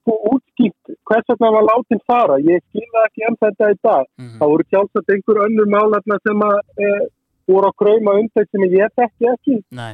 sko, 0.00 0.14
útskipt 0.32 0.90
hvers 1.06 1.28
vegna 1.30 1.50
var 1.54 1.62
látin 1.68 2.00
fara. 2.10 2.38
Ég 2.42 2.58
skilða 2.68 3.04
ekki 3.06 3.26
enn 3.28 3.36
þetta 3.44 3.68
í 3.70 3.76
dag. 3.86 4.06
mhm, 4.18 4.36
Það 4.40 4.50
voru 4.52 4.64
sjálfsagt 4.72 5.12
einhver 5.14 5.42
önnur 5.46 5.68
málarna 5.74 6.16
sem 6.26 6.42
að 6.46 6.56
uh, 6.86 7.04
voru 7.50 7.68
að 7.70 7.76
krauma 7.82 8.16
umtækt 8.18 8.50
sem 8.50 8.64
ég 8.66 8.96
þekki 8.98 9.30
ekki. 9.34 9.58
Nei 9.70 9.92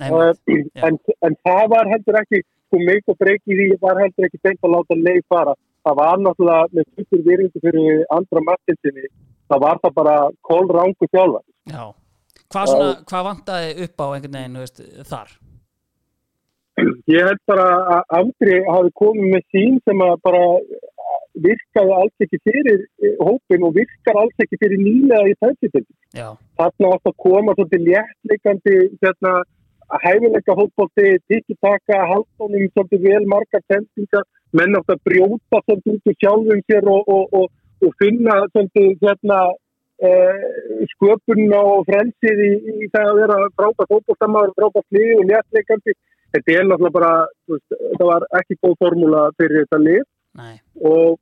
Nei, 0.00 0.08
Uh, 0.10 0.32
já. 0.48 0.86
en, 0.88 0.96
en 1.28 1.34
það 1.44 1.66
var 1.74 1.88
heldur 1.92 2.16
ekki, 2.22 2.38
sko 2.70 2.78
mig 2.80 3.02
og 3.12 3.18
breyki 3.20 3.52
því 3.58 3.66
var 3.82 3.98
heldur 4.00 4.24
ekki 4.30 4.38
tengt 4.40 4.62
að 4.64 4.72
láta 4.72 4.96
leið 4.96 5.20
fara. 5.28 5.52
Það 5.84 5.98
var 6.00 6.22
náttúrulega 6.24 6.70
með 6.78 6.86
fullur 6.96 7.24
virðingu 7.26 7.60
fyrir 7.66 8.00
andra 8.16 8.40
mattinsinni. 8.46 9.04
Það 9.52 9.60
var 9.66 9.80
það 9.84 9.92
bara 10.00 10.14
kólrángu 10.48 11.08
sjálfa. 11.12 11.42
já 11.68 11.84
Hvað, 12.50 12.66
svona, 12.72 12.94
hvað 13.12 13.26
vantaði 13.28 13.68
upp 13.84 14.00
á 14.00 14.06
einhvern 14.16 14.36
veginn 14.40 14.58
veist, 14.58 14.80
þar? 15.12 15.28
Ég 17.10 17.26
held 17.26 17.42
bara 17.50 17.66
að 17.96 18.16
Andri 18.20 18.60
hafi 18.68 18.92
komið 19.00 19.34
með 19.34 19.44
sín 19.54 19.78
sem 19.84 20.02
að 20.06 20.16
bara 20.26 20.44
virkaði 21.44 21.94
alls 21.96 22.24
ekki 22.24 22.40
fyrir 22.46 22.82
eh, 22.82 23.14
hópin 23.20 23.64
og 23.66 23.76
virkar 23.76 24.18
alls 24.22 24.44
ekki 24.44 24.58
fyrir 24.60 24.82
nýlega 24.82 25.30
í. 25.30 25.84
Já, 26.16 26.28
Þarna 26.58 26.92
átt 26.96 27.10
að 27.10 27.16
koma 27.24 27.54
svolítið 27.56 27.86
léttleikandi 27.88 28.76
hérna, 28.98 29.32
hæfileika 30.04 30.56
fótbolti, 30.58 31.06
tiki-taka, 31.30 32.02
haldónum 32.10 32.68
svolítið 32.74 33.06
vel 33.08 33.24
margar 33.30 33.64
sendingar, 33.70 34.26
menn 34.56 34.78
átt 34.78 34.94
að 34.94 35.02
brjóta 35.08 35.62
svolítið 35.64 35.96
út 35.96 36.12
úr 36.12 36.20
sjálfum 36.20 36.62
sér 36.66 36.92
og, 36.94 37.10
og, 37.16 37.34
og, 37.40 37.50
og 37.86 37.98
finna 38.02 38.38
svolítið 38.50 39.06
hérna, 39.06 39.40
eh, 40.02 40.86
sköpunna 40.94 41.64
og 41.74 41.88
frelsið 41.88 42.44
í, 42.46 42.52
í 42.84 42.92
það 42.92 43.10
að 43.10 43.20
vera 43.22 43.40
frábært 43.56 43.94
fótboltamaður, 43.94 44.56
frábært 44.58 44.98
lið 44.98 45.18
og 45.18 45.28
léttleikandi. 45.32 45.98
Þetta 46.30 46.54
er 46.54 46.68
náttúrulega 46.68 46.94
bara, 46.94 47.12
þetta 47.50 48.06
var 48.06 48.26
ekki 48.38 48.58
góð 48.62 48.76
formúla 48.84 49.24
fyrir 49.40 49.64
þetta 49.64 49.80
lið. 49.82 50.04
Nei, 50.40 50.54
og 50.86 51.18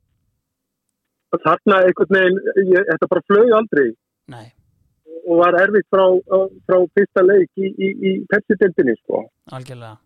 þarna 1.45 1.79
einhvern 1.85 2.15
veginn, 2.17 2.39
ég, 2.73 2.85
þetta 2.91 3.09
bara 3.13 3.25
flög 3.29 3.55
aldrei. 3.57 3.87
Nei. 4.29 4.45
Og, 5.25 5.33
var 5.41 5.57
erfitt 5.59 5.87
frá, 5.93 6.05
frá 6.69 6.77
fyrsta 6.97 7.23
leik 7.25 7.49
í, 7.57 7.69
í, 7.69 7.89
í 8.09 8.11
Pepsi-deltinni 8.31 8.95
sko. 9.01 9.25
algjörlega. 9.53 9.97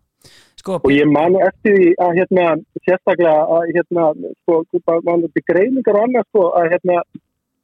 Sko, 0.60 0.78
og 0.80 0.90
ég 0.92 1.08
manu 1.08 1.40
eftir 1.44 1.76
því 1.76 1.88
að 2.00 2.18
hérna 2.18 2.44
sérstaklega 2.86 3.34
að 3.56 3.70
hérna 3.76 4.06
sko, 4.40 4.62
mann 5.04 5.24
þetta 5.26 5.44
greiningar 5.50 5.98
og 5.98 6.06
annað 6.06 6.28
sko 6.30 6.44
að 6.56 6.70
hérna 6.72 6.98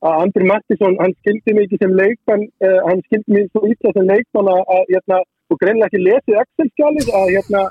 að 0.09 0.23
Andri 0.25 0.49
Mattisson, 0.49 0.97
hann 1.01 1.15
skildi 1.21 1.57
ekki 1.63 1.79
sem 1.81 1.97
leikmann, 1.97 2.47
uh, 2.65 2.79
hann 2.89 3.03
skildi 3.09 3.37
mig 3.37 3.49
svo 3.51 3.65
ítla 3.69 3.93
sem 3.97 4.09
leikmann 4.09 4.49
að 4.53 4.93
hérna, 4.93 5.21
og 5.51 5.61
greinlega 5.61 5.91
ekki 5.91 6.03
lesið 6.07 6.41
Excel-skjalið 6.43 7.15
að 7.21 7.33
hérna 7.35 7.63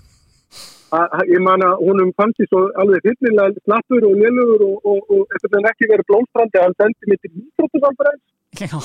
að, 0.95 1.05
að 1.19 1.31
ég 1.33 1.43
man 1.45 1.63
að 1.65 1.85
húnum 1.85 2.11
fannst 2.17 2.39
því 2.39 2.47
svo 2.49 2.63
alveg 2.81 3.05
fyllilega 3.05 3.63
snappur 3.65 4.09
og 4.09 4.17
lélugur 4.23 4.65
og, 4.65 4.75
og, 4.91 4.99
og, 5.13 5.23
eftir 5.35 5.53
þannig 5.53 5.71
ekki 5.71 5.89
verið 5.93 6.09
blómstrandi 6.09 6.59
að 6.59 6.67
hann 6.67 6.77
sendi 6.81 7.11
mig 7.11 7.21
til 7.23 7.33
Íþróttasalfræðing 7.43 8.21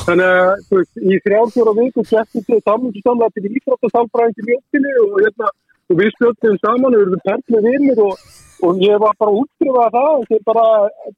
þannig 0.05 0.31
að 0.31 0.65
þú 0.69 0.81
veist, 0.81 0.97
í 1.01 1.21
þrjálfjóra 1.27 1.77
viku 1.81 2.07
kæfti 2.11 2.43
til 2.49 2.63
samlundssamla 2.69 3.31
til 3.35 3.51
Íþróttasalfræðing 3.51 4.41
í 4.43 4.49
mjóttinni 4.51 4.97
og 5.05 5.15
hérna 5.23 5.53
og 5.85 6.01
við 6.01 6.11
stjórnum 6.17 6.59
saman 6.63 6.97
og 6.97 7.01
við 7.01 7.07
erum 7.07 7.25
perlið 7.29 7.67
vinnir 7.69 8.03
og, 8.05 8.27
og 8.65 8.83
ég 8.85 9.01
var 9.03 9.17
bara 9.21 9.37
útskrifað 9.41 9.97
það 9.97 10.13
og 10.19 10.27
þeir 10.31 10.45
bara, 10.49 10.67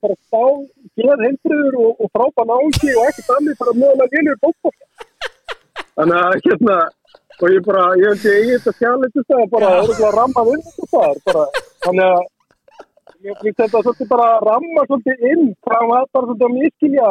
bara 0.02 0.16
stá 0.26 0.44
geð 0.98 1.24
heimtriður 1.26 1.78
og, 1.84 1.92
og 2.02 2.12
frábæð 2.14 2.52
náki 2.52 2.94
og 2.94 3.10
ekkert 3.10 3.34
annir 3.36 3.58
bara 3.60 3.76
mögulega 3.80 4.12
viljur 4.14 4.40
bókbók 4.42 4.76
þannig 5.96 6.18
að 6.22 6.40
hérna 6.46 6.78
og 7.36 7.52
ég 7.52 7.66
bara, 7.66 7.90
ég 8.00 8.08
held 8.10 8.24
ég 8.26 8.38
eigið 8.40 8.56
þetta 8.56 8.78
sjálfleitist 8.80 9.28
það 9.32 9.44
bara 9.52 9.74
örgulega 9.82 10.14
rammað 10.16 10.54
inn 10.54 10.64
það 10.94 11.44
þannig 11.84 12.06
að 12.06 12.24
ég 13.26 13.38
finnst 13.40 13.60
þetta 13.60 13.82
svolítið 13.84 14.10
bara 14.10 14.26
að 14.34 14.44
ramma 14.46 14.84
svolítið 14.86 15.24
inn 15.30 15.46
hvað 15.64 15.88
var 15.90 16.04
bara 16.12 16.28
svolítið 16.28 16.46
að 16.46 16.54
miskilja 16.56 17.08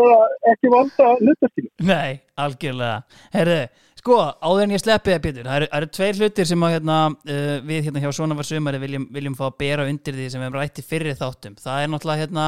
eða 0.00 0.16
ekki 0.52 0.72
valda 0.72 1.10
hlutaskilja 1.20 1.88
Nei, 1.88 2.18
algjörlega. 2.44 3.20
Herðu, 3.34 3.60
sko, 4.00 4.18
áður 4.40 4.64
en 4.64 4.74
ég 4.74 4.82
sleppi 4.82 5.14
það 5.14 5.22
Pétur 5.26 5.48
það 5.48 5.60
eru, 5.60 5.70
það 5.70 5.80
eru 5.80 5.90
tveir 5.98 6.20
hlutir 6.22 6.50
sem 6.50 6.66
að, 6.66 6.74
hérna, 6.76 6.98
uh, 7.34 7.54
við 7.70 7.88
hérna 7.88 8.04
hjá 8.04 8.10
Svona 8.18 8.38
var 8.38 8.48
sömari 8.48 8.82
viljum, 8.82 9.08
viljum 9.14 9.38
fá 9.38 9.46
að 9.48 9.58
bera 9.64 9.88
undir 9.88 10.18
því 10.18 10.28
sem 10.28 10.42
við 10.42 10.48
hefum 10.48 10.60
rætti 10.60 10.86
fyrir 10.86 11.18
þáttum. 11.18 11.58
Það 11.62 11.82
er 11.84 11.92
náttúrulega 11.92 12.24
hérna 12.24 12.46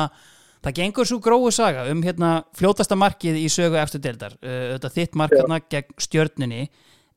Það 0.60 0.76
gengur 0.76 1.08
svo 1.08 1.18
gróðu 1.24 1.50
saga 1.56 1.86
um 1.88 2.02
hérna 2.04 2.30
fljótasta 2.58 2.98
markið 2.98 3.38
í 3.40 3.48
sögu 3.52 3.78
eftir 3.80 4.02
deildar 4.04 4.36
uh, 4.44 4.76
þetta 4.76 4.94
þitt 4.96 5.16
mark 5.16 5.36
hérna 5.36 5.60
gegn 5.72 6.00
stjörnunni. 6.04 6.66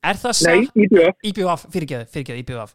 Er 0.03 0.19
það 0.19 0.33
Nei, 0.33 0.65
satt 0.65 0.83
IBF, 0.83 1.23
IBF, 1.29 1.65
fyrirgeðu, 1.71 2.07
fyrirgeðu 2.11 2.43
IBF 2.43 2.73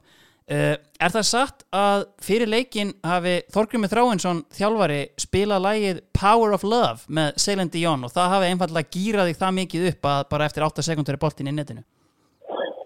uh, 0.49 0.75
Er 0.79 1.13
það 1.15 1.27
satt 1.29 1.65
að 1.77 2.07
fyrir 2.25 2.51
leikin 2.51 2.95
hafi 3.07 3.35
Þorgrymur 3.55 3.93
Þráinsson 3.93 4.43
þjálfari 4.57 5.01
spilað 5.21 5.65
lægið 5.67 6.03
Power 6.17 6.57
of 6.57 6.65
Love 6.65 7.05
með 7.13 7.39
Celine 7.45 7.73
Dion 7.75 8.09
og 8.09 8.15
það 8.15 8.35
hafi 8.35 8.51
einfallega 8.53 8.93
gýrað 8.97 9.31
þig 9.31 9.41
það 9.45 9.57
mikið 9.61 9.89
upp 9.93 10.11
að 10.13 10.27
bara 10.33 10.49
eftir 10.49 10.69
8 10.69 10.87
sekundur 10.89 11.19
er 11.19 11.23
boltin 11.23 11.53
í 11.53 11.55
netinu? 11.55 11.85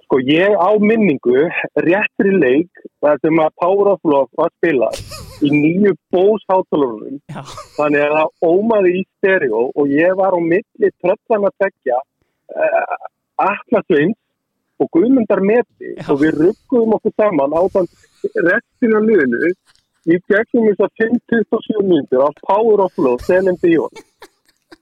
Sko 0.07 0.21
ég 0.27 0.59
á 0.59 0.71
minningu 0.83 1.47
réttri 1.87 2.35
leik 2.37 2.87
þar 3.01 3.23
sem 3.23 3.45
að 3.47 3.55
Power 3.62 3.95
of 3.95 4.03
Love 4.05 4.43
var 4.43 4.53
spilað 4.59 5.22
í 5.43 5.51
nýju 5.53 5.95
bósháttalunum 6.15 7.21
þannig 7.77 8.05
að 8.07 8.17
það 8.17 8.49
ómaði 8.49 8.95
í 9.01 9.05
stereo 9.19 9.65
og 9.75 9.93
ég 9.93 10.17
var 10.19 10.37
á 10.37 10.41
milli 10.41 10.93
tröllan 11.03 11.49
að 11.49 11.57
tekja 11.65 11.99
uh, 11.99 12.97
Atlasveins 13.43 14.19
og 14.83 14.89
Guðmundar 14.97 15.43
Meti. 15.47 15.93
Og 16.11 16.19
við 16.23 16.41
rugguðum 16.41 16.97
okkur 16.97 17.15
saman 17.21 17.55
á 17.55 17.63
þann 17.75 17.91
restin 18.49 18.97
af 18.99 19.07
liðinu 19.07 19.53
í 20.11 20.19
gegnum 20.31 20.71
þess 20.73 20.87
að 20.89 21.05
5-27 21.05 21.85
mínútur 21.87 22.25
af 22.27 22.41
Power 22.49 22.83
of 22.87 22.99
Love, 22.99 23.43
Dion 23.63 24.03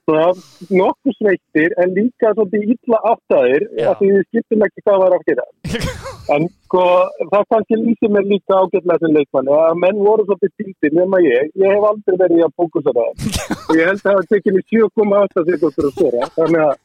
svona 0.01 0.31
nokkuð 0.69 1.17
sveittir 1.17 1.75
en 1.81 1.93
líka 1.95 2.33
svolítið 2.33 2.73
illa 2.75 3.01
áttaðir 3.11 3.67
Já. 3.77 3.91
af 3.91 3.99
því 3.99 4.09
við 4.15 4.23
skiptum 4.29 4.65
ekki 4.67 4.85
hvað 4.85 5.03
var 5.03 5.17
að 5.17 5.27
gera 5.29 5.45
en 6.35 6.47
sko 6.67 6.83
það 7.31 7.47
kannski 7.53 7.79
lýsir 7.81 8.11
mér 8.13 8.27
líka 8.29 8.59
ágætlega 8.61 9.01
sem 9.01 9.15
leikmann 9.17 9.51
að 9.57 9.79
menn 9.81 10.03
voru 10.05 10.25
svolítið 10.27 10.53
týndir 10.57 10.97
nema 10.99 11.21
ég. 11.25 11.51
Ég 11.59 11.75
hef 11.75 11.87
aldrei 11.91 12.19
verið 12.23 12.41
í 12.41 12.45
að 12.45 12.57
fókusa 12.61 12.95
það 12.95 13.09
og 13.67 13.79
ég 13.79 13.89
held 13.89 13.99
að 13.99 14.05
það 14.07 14.19
var 14.19 14.29
tekið 14.35 14.57
mér 14.57 14.67
7,8 14.75 15.47
sekundur 15.49 15.89
að 15.89 15.97
svara 15.97 16.31
þannig 16.37 16.67
að 16.67 16.79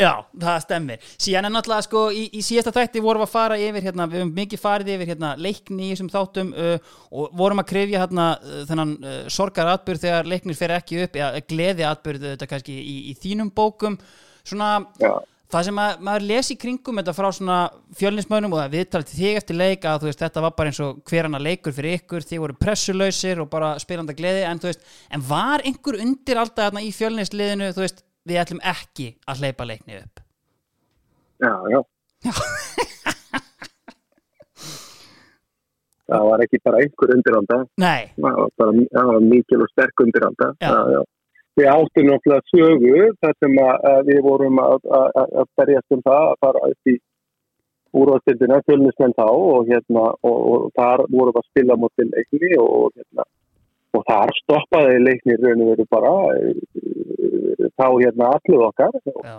Já, 0.00 0.24
það 0.40 0.58
stemmir 0.64 1.08
Síðan 1.20 1.48
er 1.48 1.52
náttúrulega 1.52 1.84
sko 1.84 2.02
í, 2.14 2.22
í 2.36 2.40
síðasta 2.44 2.72
þætti 2.72 3.02
vorum 3.04 3.22
við 3.22 3.26
að 3.26 3.32
fara 3.34 3.58
yfir 3.60 3.84
hérna, 3.84 4.06
við 4.08 4.22
höfum 4.22 4.32
mikið 4.36 4.62
farið 4.62 4.92
yfir 4.94 5.10
hérna 5.12 5.32
leikni 5.40 5.86
í 5.86 5.90
þessum 5.92 6.10
þáttum 6.12 6.52
uh, 6.54 6.92
og 7.12 7.34
vorum 7.36 7.60
að 7.62 7.68
krefja 7.72 8.02
hérna 8.04 8.26
uh, 8.38 8.62
þennan 8.68 8.94
uh, 9.00 9.18
sorgar 9.32 9.72
atbyrð 9.74 10.06
þegar 10.06 10.30
leiknir 10.32 10.58
fer 10.58 10.74
ekki 10.76 11.02
upp 11.04 11.18
eða 11.20 11.44
gleði 11.52 11.86
atbyrð 11.88 12.26
þetta 12.30 12.48
kannski 12.54 12.76
í, 12.80 12.96
í 13.12 13.16
þínum 13.20 13.52
bókum. 13.56 13.98
Svona 14.46 14.72
það 15.50 15.66
sem 15.66 15.80
að, 15.82 16.02
maður 16.06 16.26
lesi 16.30 16.54
í 16.54 16.58
kringum 16.60 17.00
þetta 17.00 17.14
frá 17.16 17.28
svona 17.34 17.58
fjölnismönnum 17.98 18.54
og 18.54 18.60
það 18.62 18.74
viðtalið 18.76 19.10
til 19.10 19.18
þig 19.20 19.38
eftir 19.40 19.58
leik 19.58 19.86
að 19.90 20.06
veist 20.08 20.22
þetta 20.22 20.44
var 20.44 20.54
bara 20.58 20.72
eins 20.72 20.80
og 20.84 21.00
hver 21.10 21.28
hana 21.28 21.40
leikur 21.42 21.74
fyrir 21.76 21.98
ykkur 21.98 22.26
þið 22.26 22.42
voru 22.44 22.58
pressulausir 22.64 23.42
og 23.42 23.50
bara 23.52 23.72
spilanda 23.82 24.16
gleði 24.16 24.46
en 24.48 24.62
veist, 24.62 24.84
en 25.10 25.24
var 25.26 25.64
einhver 25.66 26.00
undir 26.00 26.40
alltaf 26.42 26.70
þarna 26.70 26.84
í 26.86 26.92
fjölnisliðinu, 26.94 27.72
veist 27.78 28.04
við 28.28 28.42
ætlum 28.44 28.62
ekki 28.72 29.08
að 29.26 29.44
hleypa 29.44 29.68
leikni 29.68 30.00
upp? 30.02 30.24
Já, 31.40 31.54
já. 31.72 31.80
Það 36.10 36.24
var 36.26 36.42
ekki 36.42 36.58
bara 36.66 36.80
einhver 36.82 37.12
undirhanda 37.14 37.56
Nei, 37.78 38.10
það 38.18 38.38
var 38.58 39.08
var 39.12 39.20
mikil 39.22 39.60
og 39.62 39.68
sterk 39.70 40.02
undirhanda 40.02 40.48
Já. 40.58 40.72
já, 40.74 40.80
já. 40.96 41.02
Við 41.58 41.66
áttum 41.66 42.06
náttúrulega 42.06 42.46
sögu 42.52 43.06
þar 43.20 43.34
sem 43.42 43.56
við 44.06 44.20
vorum 44.24 44.60
að, 44.62 44.84
að, 44.86 45.16
að 45.42 45.48
berjast 45.58 45.96
um 45.96 46.02
það 46.06 46.26
að 46.28 46.36
fara 46.44 46.68
upp 46.70 46.90
í 46.92 46.94
úrvastildina, 48.00 48.60
fjölnismenn 48.66 49.14
þá 49.18 49.26
og, 49.26 49.68
hérna, 49.68 50.04
og, 50.26 50.40
og 50.52 50.66
þar 50.78 51.04
vorum 51.10 51.34
við 51.34 51.40
að 51.40 51.48
spila 51.48 51.78
mútið 51.82 52.12
leikni 52.14 52.50
og, 52.62 52.92
hérna, 52.94 53.26
og 53.98 54.04
þar 54.10 54.34
stoppaði 54.38 55.00
leikni 55.02 55.38
raun 55.40 55.64
og 55.64 55.72
veru 55.72 55.86
bara 55.90 56.12
eh, 56.36 57.64
þá 57.74 57.86
hérna 57.88 58.30
allir 58.36 58.66
okkar. 58.68 59.00
Já, 59.26 59.38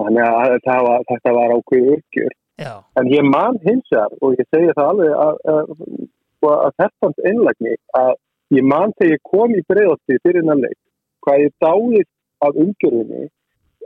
þannig 0.00 0.28
að 0.28 0.54
var, 0.86 1.08
þetta 1.10 1.34
var 1.38 1.56
uppgjör. 1.58 2.36
Já, 2.60 2.74
en 3.00 3.08
ég 3.08 3.24
man 3.24 3.58
hins 3.64 3.86
vegar 3.90 4.14
og 4.20 4.36
ég 4.36 4.48
segi 4.52 4.74
það 4.76 4.90
alveg 4.92 5.12
að, 5.24 5.36
að, 5.56 6.72
þetta 6.76 7.12
einlægni 7.30 7.74
að 7.96 8.10
ég 8.52 8.66
man 8.66 8.92
þegar 8.98 9.14
ég 9.16 9.22
kom 9.30 9.54
í 9.56 9.62
breiðasti 9.70 10.18
fyrir 10.20 10.42
hennar 10.42 10.60
leik 10.60 10.78
hvað 11.26 11.44
ég 11.46 11.52
dáið 11.64 12.06
af 12.46 12.56
umgjörðinni 12.64 13.26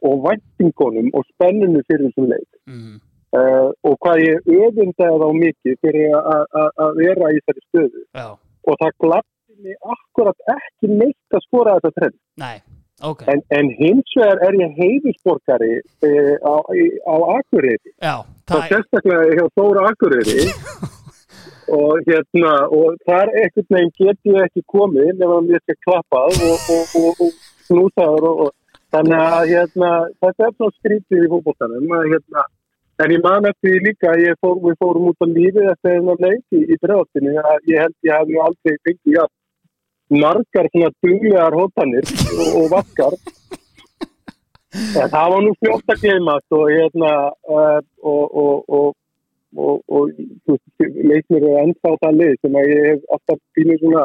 og 0.04 0.14
væntingunum 0.26 1.08
og 1.16 1.24
spenninu 1.32 1.80
fyrir 1.88 2.06
þessum 2.10 2.26
leik. 2.32 2.48
Mm, 2.68 2.96
uh, 3.38 3.68
og 3.88 3.94
hvað 4.04 4.22
ég 4.24 4.50
öfundaði 4.60 5.20
þá 5.22 5.28
mikið 5.42 5.78
fyrir 5.84 6.16
að- 6.18 6.98
vera 7.00 7.30
í 7.32 7.40
þessari 7.40 7.64
stöðu. 7.68 8.02
Já, 8.14 8.26
og 8.68 8.78
það 8.82 8.92
gladdi 9.04 9.58
mig 9.64 9.76
akkurat 9.96 10.38
ekki 10.56 10.90
neitt 11.00 11.36
að 11.38 11.44
skora 11.46 11.76
þetta 11.78 11.92
trend. 11.98 12.18
Nei, 12.42 12.56
ok. 13.02 13.22
En, 13.32 13.42
en 13.58 13.70
hins 13.78 14.14
vegar 14.18 14.42
er 14.48 14.58
ég 14.60 14.76
heiðisborgari 14.80 15.72
uh, 15.78 16.34
á, 16.52 16.54
í- 16.74 16.98
á 17.08 17.14
Akureyri. 17.38 17.94
Já, 18.02 18.14
það 18.50 18.60
er, 18.60 18.68
sérstaklega 18.74 19.38
hjá 19.38 19.46
Þóra 19.58 19.86
Akureyri 19.92 20.38
og 21.72 22.02
hérna 22.08 22.54
og 22.72 22.98
þar 23.08 23.32
ekkert 23.44 23.70
neginn 23.74 23.94
get 24.00 24.32
ég 24.32 24.42
ekki 24.48 24.64
komið 24.74 25.22
ef 25.22 25.32
hann 25.34 25.52
ég 25.52 25.62
skal 25.64 25.78
klappað 25.86 26.42
og, 26.48 26.68
og, 26.76 26.98
og, 27.00 27.24
og 27.26 27.30
snúsaður 27.68 28.28
og, 28.32 28.50
þannig 28.94 29.20
að 29.20 29.48
hérna 29.52 29.94
þetta 30.22 30.46
er 30.48 30.52
svona 30.58 30.76
skrítið 30.78 31.24
í 31.24 31.30
fótbolltanum 31.32 31.96
að 31.98 32.10
hérna 32.12 32.44
en 33.02 33.14
ég 33.16 33.22
man 33.24 33.48
eftir 33.50 33.80
líka 33.82 34.12
að 34.12 34.36
fór, 34.42 34.60
við 34.62 34.76
fórum 34.82 35.08
út 35.10 35.24
á 35.24 35.26
lífið 35.26 35.70
eftir 35.72 35.96
þennan 35.96 36.20
leik 36.26 36.44
í, 36.54 36.60
í 36.62 36.76
bregðastinu 36.82 37.38
að 37.42 37.72
ég 37.72 37.82
held 37.82 37.96
ég 38.06 38.18
hef 38.18 38.28
nú 38.30 38.42
aldrei 38.44 38.76
fengið 38.86 39.16
ja, 39.16 39.24
margar 40.14 40.68
svona 40.70 40.90
duglegar 41.02 41.56
hótanir 41.58 42.12
og 42.60 42.68
vaskar. 42.70 43.16
En 44.74 45.10
það 45.10 45.32
var 45.32 45.42
nú 45.42 45.54
fljótt 45.62 45.90
að 45.94 46.00
gleymast 46.02 46.54
og 46.58 46.70
hérna 46.70 47.10
uh, 47.50 47.80
og, 48.02 48.94
og, 49.56 49.80
og 49.88 50.10
leiknir 51.10 51.46
er 51.46 51.62
ennþá 51.62 51.94
það 52.02 52.20
lið 52.20 52.36
sem 52.42 52.58
að 52.58 52.70
ég 52.70 52.86
hef 52.90 53.08
alltaf 53.16 53.40
pínu 53.56 53.78
svona 53.80 54.04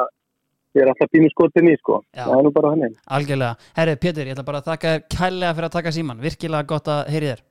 ég 0.78 0.84
er 0.84 0.92
alltaf 0.92 1.12
pínu 1.14 1.30
skotin 1.34 1.70
í 1.72 1.76
sko. 1.80 2.00
Já. 2.14 2.24
það 2.28 2.38
er 2.38 2.48
nú 2.48 2.54
bara 2.56 2.74
hann 2.74 2.98
algjörlega. 3.18 3.70
Herri, 3.78 4.00
Pétur, 4.04 4.30
ég 4.30 4.38
ætla 4.38 4.48
bara 4.48 4.62
að 4.62 4.72
þakka 4.72 4.96
þér 4.96 5.06
kærlega 5.18 5.54
fyrir 5.58 5.70
að 5.70 5.78
taka 5.78 5.96
síman 5.96 6.24
Virkilega 6.26 6.70
gott 6.70 6.90
að 6.94 7.14
heyri 7.14 7.32
þér. 7.34 7.46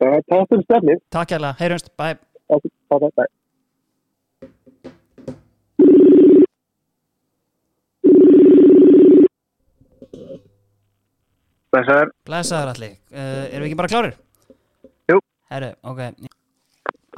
Það 0.00 0.16
er 0.16 0.24
það 0.32 0.46
sem 0.52 0.64
stefnir 0.68 1.04
Takk 1.16 1.34
kærlega, 1.34 1.58
heyrjumst, 1.60 1.92
bye. 2.00 2.16
Það 2.50 3.06
er 3.08 3.12
það 3.20 3.36
Þessar, 11.70 12.08
Blessaður. 12.26 12.72
Allir, 12.74 12.96
uh, 13.14 13.44
erum 13.46 13.62
við 13.62 13.68
ekki 13.68 13.78
bara 13.78 13.92
klárir? 13.92 14.18
Jú. 15.06 15.20
Herru, 15.54 15.70
ok 15.86 16.29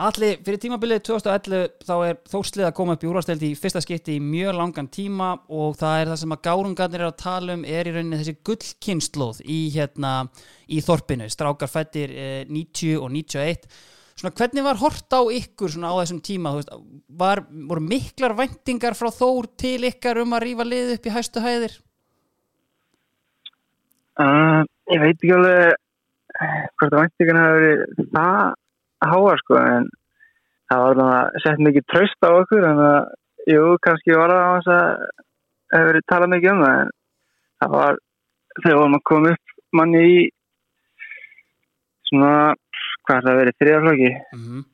Allir, 0.00 0.38
fyrir 0.40 0.56
tímabilið 0.56 1.02
2011 1.04 1.66
þá 1.84 1.92
er 2.06 2.20
þóslið 2.32 2.64
að 2.64 2.74
koma 2.78 2.94
upp 2.96 3.02
í 3.04 3.08
úrvasteldi 3.10 3.48
í 3.52 3.56
fyrsta 3.60 3.82
skipti 3.84 4.14
í 4.16 4.22
mjög 4.24 4.54
langan 4.56 4.86
tíma 4.88 5.34
og 5.52 5.74
það 5.76 5.96
er 5.98 6.08
það 6.08 6.20
sem 6.22 6.32
að 6.32 6.40
gárungarnir 6.46 7.02
er 7.02 7.08
að 7.10 7.18
tala 7.20 7.56
um 7.58 7.66
er 7.68 7.90
í 7.90 7.92
rauninni 7.92 8.20
þessi 8.22 8.34
gullkynnslóð 8.48 9.42
í 9.44 9.58
hérna 9.74 10.12
í 10.72 10.80
þorpinu, 10.80 11.26
strákar 11.28 11.68
fættir 11.68 12.14
eh, 12.16 12.46
90 12.48 13.02
og 13.02 13.12
91 13.12 13.68
svona 14.16 14.32
hvernig 14.38 14.64
var 14.64 14.80
hort 14.80 15.12
á 15.12 15.20
ykkur 15.36 15.76
á 15.84 15.92
þessum 16.00 16.22
tíma? 16.24 16.54
Veist, 16.56 16.72
var, 17.20 17.44
voru 17.52 17.84
miklar 17.84 18.36
væntingar 18.38 18.96
frá 18.96 19.12
Þór 19.12 19.50
til 19.60 19.82
ykkar 19.90 20.22
um 20.24 20.32
að 20.32 20.44
rífa 20.46 20.68
lið 20.70 20.94
upp 20.96 21.10
í 21.10 21.14
hæstu 21.18 21.44
hæðir? 21.44 21.76
Uh, 24.16 24.64
ég 24.88 25.04
veit 25.04 25.14
ekki 25.18 25.36
alveg 25.36 25.76
eh, 25.76 26.58
hvort 26.80 26.90
að 26.96 26.98
væntingarna 27.02 27.44
hafa 27.44 27.60
verið 27.60 28.12
það 28.16 28.58
háa 29.10 29.34
sko 29.40 29.58
en 29.58 29.88
það 30.70 30.84
var 30.84 30.98
þannig 30.98 31.18
að 31.18 31.42
sett 31.44 31.64
mikið 31.66 31.88
tröst 31.92 32.26
á 32.26 32.30
okkur 32.30 32.66
en 32.68 32.82
að, 32.86 33.00
jú, 33.50 33.64
kannski 33.84 34.16
var 34.16 34.32
það 34.32 34.42
á 34.42 34.52
þess 34.54 34.72
að 34.76 34.88
hefur 35.72 35.88
verið 35.90 36.08
talað 36.12 36.32
mikið 36.34 36.52
um 36.52 36.62
það 36.64 36.76
en 36.82 36.92
það 37.62 37.74
var 37.76 37.98
þegar 38.60 38.78
vorum 38.80 38.98
að 38.98 39.06
koma 39.10 39.34
upp 39.34 39.56
manni 39.72 40.02
í 40.12 40.16
svona, 42.10 42.32
hvað 43.06 43.18
er 43.18 43.26
það 43.26 43.38
verið, 43.40 43.58
þriðaflöki 43.62 44.10
mm 44.12 44.42
-hmm. 44.46 44.64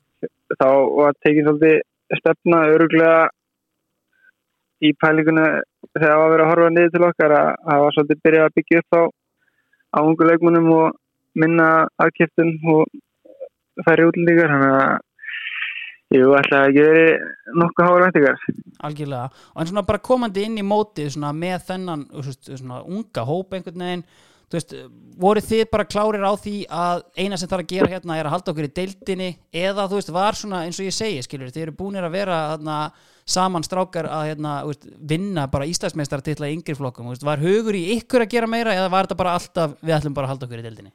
þá 0.58 0.68
var 0.98 1.18
tekið 1.24 1.48
svolítið 1.48 2.18
stefna 2.18 2.62
öruglega 2.72 3.20
í 4.78 4.92
pælinguna 5.02 5.46
þegar 5.94 6.08
það 6.08 6.18
var 6.18 6.26
að 6.26 6.32
vera 6.32 6.44
að 6.44 6.50
horfa 6.52 6.70
niður 6.74 6.92
til 6.94 7.06
okkar 7.08 7.34
að 7.38 7.48
það 7.68 7.84
var 7.84 7.96
svolítið 7.96 8.22
byrjað 8.24 8.48
að 8.48 8.56
byggja 8.58 8.82
upp 8.82 8.98
á 8.98 9.02
á 9.96 9.98
ungu 10.04 10.28
leikmunum 10.28 10.68
og 10.72 10.96
minna 11.38 11.68
aðkiptum 12.02 12.50
og 12.74 12.84
færi 13.86 14.08
útlendingar 14.08 14.54
þannig 14.54 14.78
að 14.78 14.96
ætla 16.08 16.62
að 16.62 16.70
ekki 16.70 16.84
verið 16.86 17.10
nokkuð 17.60 17.88
háa 17.88 17.98
væntingar. 18.04 18.46
Algjörlega, 18.88 19.42
og 19.52 19.60
en 19.60 19.70
svona 19.70 19.86
bara 19.90 20.06
komandi 20.08 20.46
inn 20.46 20.56
í 20.60 20.64
mótið 20.64 21.12
svona 21.14 21.34
með 21.36 21.68
þennan 21.68 22.06
svona 22.30 22.80
unga 22.86 23.26
hóp 23.28 23.54
einhvern 23.54 23.84
veginn 23.84 24.08
þú 24.48 24.56
veist, 24.56 24.74
voru 25.20 25.42
þið 25.44 25.64
bara 25.72 25.84
klárir 25.84 26.24
á 26.24 26.32
því 26.40 26.54
að 26.72 27.02
eina 27.20 27.36
sem 27.36 27.50
þarf 27.50 27.64
að 27.66 27.72
gera 27.74 27.90
hérna 27.92 28.16
er 28.16 28.28
að 28.28 28.34
halda 28.34 28.52
okkur 28.54 28.68
í 28.68 28.72
deildinni 28.78 29.28
eða 29.52 29.84
þú 29.90 29.98
veist, 29.98 30.12
var 30.14 30.38
svona 30.38 30.62
eins 30.64 30.78
og 30.80 30.88
ég 30.88 30.96
segi, 30.96 31.24
skilur, 31.26 31.50
þið 31.52 31.66
eru 31.66 31.74
búinir 31.76 32.06
að 32.06 32.16
vera 32.16 32.38
þarna 32.54 32.78
saman 33.28 33.66
strákar 33.66 34.08
að 34.08 34.30
hérna, 34.30 34.54
veist, 34.70 34.88
vinna 35.10 35.44
bara 35.52 35.68
Íslandsmeistar 35.68 36.24
til 36.24 36.38
að 36.40 36.54
yngri 36.54 36.78
flokkum, 36.78 37.10
veist, 37.12 37.26
var 37.28 37.44
hugur 37.44 37.76
í 37.76 37.84
ykkur 37.98 38.24
að 38.24 38.32
gera 38.38 38.48
meira 38.48 38.76
eða 38.78 38.88
var 38.94 39.04
þetta 39.04 39.20
bara 39.20 39.36
alltaf 39.36 39.76
við 39.82 39.98
ætlum 39.98 40.16
bara 40.16 40.30
að 40.30 40.34
halda 40.34 40.48
okkur 40.48 40.62
í 40.62 40.66
deildinni 40.70 40.94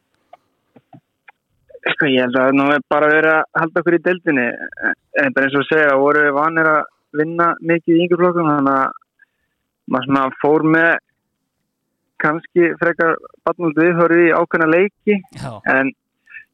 Sko 1.91 2.07
ég 2.07 2.23
held 2.23 2.37
að 2.39 2.53
nú 2.55 2.67
er 2.71 2.83
bara 2.91 3.09
verið 3.11 3.33
að 3.33 3.59
halda 3.59 3.81
okkur 3.81 3.97
í 3.97 4.03
deildinni. 4.05 4.45
En 5.19 5.33
bara 5.35 5.49
eins 5.49 5.57
og 5.59 5.65
segja, 5.67 5.97
voru 5.99 6.23
við 6.23 6.37
vanir 6.37 6.69
að 6.71 6.83
vinna 7.19 7.49
mikið 7.59 7.97
í 7.97 8.05
yngri 8.05 8.19
flokkum? 8.21 8.51
Þannig 8.53 8.77
að 8.77 8.93
maður 9.91 10.07
svona 10.07 10.23
fór 10.39 10.65
með 10.75 10.91
kannski 12.23 12.71
frekar 12.79 13.17
batnult 13.43 13.79
viðhorfi 13.81 14.29
í 14.29 14.33
ákveðna 14.37 14.69
leiki. 14.71 15.19
Já, 15.35 15.51
en 15.75 15.91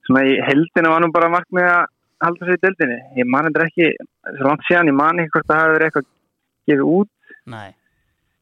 svona 0.07 0.25
í 0.25 0.39
heldina 0.47 0.95
var 0.95 1.05
nú 1.05 1.11
bara 1.13 1.29
margt 1.29 1.53
með 1.53 1.69
að 1.69 1.83
halda 2.25 2.47
sér 2.47 2.57
í 2.57 2.63
deildinni. 2.65 3.01
Ég 3.21 3.29
man 3.29 3.49
þetta 3.51 3.67
ekki, 3.69 3.91
svo 4.33 4.49
langt 4.49 4.65
síðan 4.65 4.89
ég 4.89 4.97
man 4.97 5.21
ekki 5.21 5.35
hvort 5.35 5.51
það 5.51 5.61
hafi 5.61 5.75
verið 5.77 5.89
eitthvað 5.89 6.09
gefið 6.69 6.91
út 6.93 7.35
nei, 7.49 7.69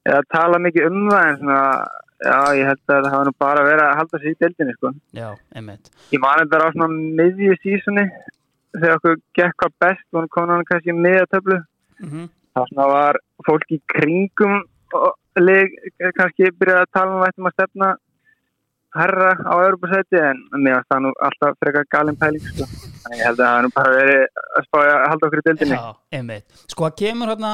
eða 0.08 0.24
tala 0.34 0.60
mikið 0.63 0.89
um 0.89 1.00
það 1.12 1.29
en 1.29 1.39
svona, 1.41 1.62
já 2.24 2.39
ég 2.57 2.71
held 2.71 2.81
að 2.88 3.03
það 3.03 3.12
hafa 3.13 3.27
nú 3.27 3.36
bara 3.39 3.67
verið 3.67 3.86
að 3.86 4.00
halda 4.00 4.21
sér 4.21 4.31
í 4.31 4.39
deildinni 4.41 4.77
sko. 4.77 4.93
já, 5.13 5.29
einmitt 5.55 5.91
ég 6.15 6.24
man 6.24 6.41
þetta 6.41 6.63
á 6.65 6.74
svona 6.74 6.89
miðju 7.21 7.59
sísunni 7.65 8.07
þegar 8.77 8.97
okkur 8.97 9.21
gekk 9.38 9.62
hvað 9.62 9.77
best 9.86 10.17
og 10.17 10.29
komin 10.33 10.55
hann 10.55 10.67
kannski 10.71 10.97
miðatöflu 10.97 11.62
mm 12.01 12.27
það 12.57 12.74
svona 12.74 12.89
var 12.91 13.19
fólk 13.45 13.71
í 13.75 13.79
kringum 13.93 14.59
og 14.97 15.41
leik, 15.41 15.74
kannski 16.17 16.51
byrjaði 16.57 16.86
að 16.86 16.93
tala 16.95 17.13
um 17.15 17.24
að 17.24 17.31
ættum 17.31 17.50
að 17.50 17.55
stefna 17.57 17.89
herra 18.97 19.31
á 19.45 19.53
Europasæti 19.67 20.21
en 20.24 20.39
mér 20.55 20.77
varst 20.77 20.93
það 20.93 21.03
nú 21.05 21.12
alltaf 21.27 21.57
frekar 21.62 21.89
galin 21.93 22.17
pæling 22.17 22.45
sko. 22.45 22.65
þannig 23.03 23.19
ég 23.19 23.27
held 23.27 23.41
að 23.41 23.43
það 23.43 23.51
hafi 23.53 23.65
nú 23.65 23.73
bara 23.75 23.97
verið 23.97 24.23
að 24.58 24.69
spája 24.69 24.93
að 24.95 25.10
halda 25.12 25.27
okkur 25.27 25.41
í 25.41 25.45
deildinni 25.49 25.77
Já, 25.77 25.89
einmitt. 26.19 26.63
Sko 26.73 26.88
að 26.88 26.97
kemur 27.03 27.34
hérna 27.34 27.51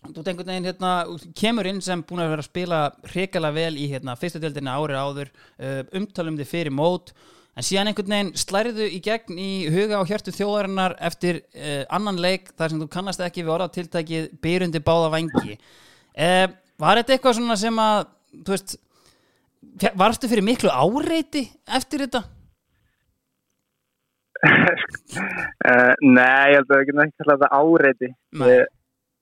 þú 0.00 0.24
tengur 0.24 0.48
neginn 0.48 0.68
hérna 0.70 0.92
kemur 1.36 1.68
inn 1.68 1.82
sem 1.84 2.00
búin 2.06 2.22
að 2.24 2.32
vera 2.32 2.44
að 2.44 2.48
spila 2.48 2.78
hrikalega 3.12 3.56
vel 3.58 3.76
í 3.76 3.90
hérna 3.90 4.16
fyrsta 4.18 4.40
deildinni 4.40 4.72
árið 4.72 5.00
áður 5.00 5.30
uh, 5.30 5.82
umtalum 6.00 6.38
þið 6.40 6.48
fyrir 6.48 6.74
mót 6.74 7.12
en 7.58 7.66
síðan 7.66 7.90
einhvern 7.90 8.14
veginn 8.14 8.32
slæriðu 8.40 8.88
í 8.88 9.00
gegn 9.04 9.40
í 9.40 9.50
huga 9.74 10.00
og 10.00 10.08
hjörtu 10.08 10.32
þjóðarinnar 10.34 10.96
eftir 11.10 11.42
uh, 11.52 11.84
annan 11.92 12.20
leik 12.22 12.52
þar 12.56 12.72
sem 12.72 12.82
þú 12.82 12.88
kannast 12.94 13.24
ekki 13.26 13.44
við 13.44 13.54
orðatiltækið 13.58 14.30
byrjundi 14.40 14.82
báða 14.86 15.12
vangi 15.16 15.56
uh, 15.58 16.46
var 16.80 17.02
þetta 17.02 17.16
eitthvað 17.16 17.38
svona 17.40 17.60
sem 17.60 17.84
að 17.84 18.04
þú 18.40 18.56
veist 18.56 18.76
varstu 20.00 20.28
fyrir 20.30 20.46
miklu 20.46 20.72
áreiti 20.72 21.44
eftir 21.68 22.06
þetta? 22.06 22.24
uh, 24.48 25.94
Nei, 26.16 26.54
ég 26.54 26.60
held 26.62 26.70
að 26.70 26.78
við 26.78 26.86
getum 26.88 27.04
ekki 27.04 27.32
þetta 27.34 27.50
áreiti 27.60 28.14
Nei. 28.40 28.60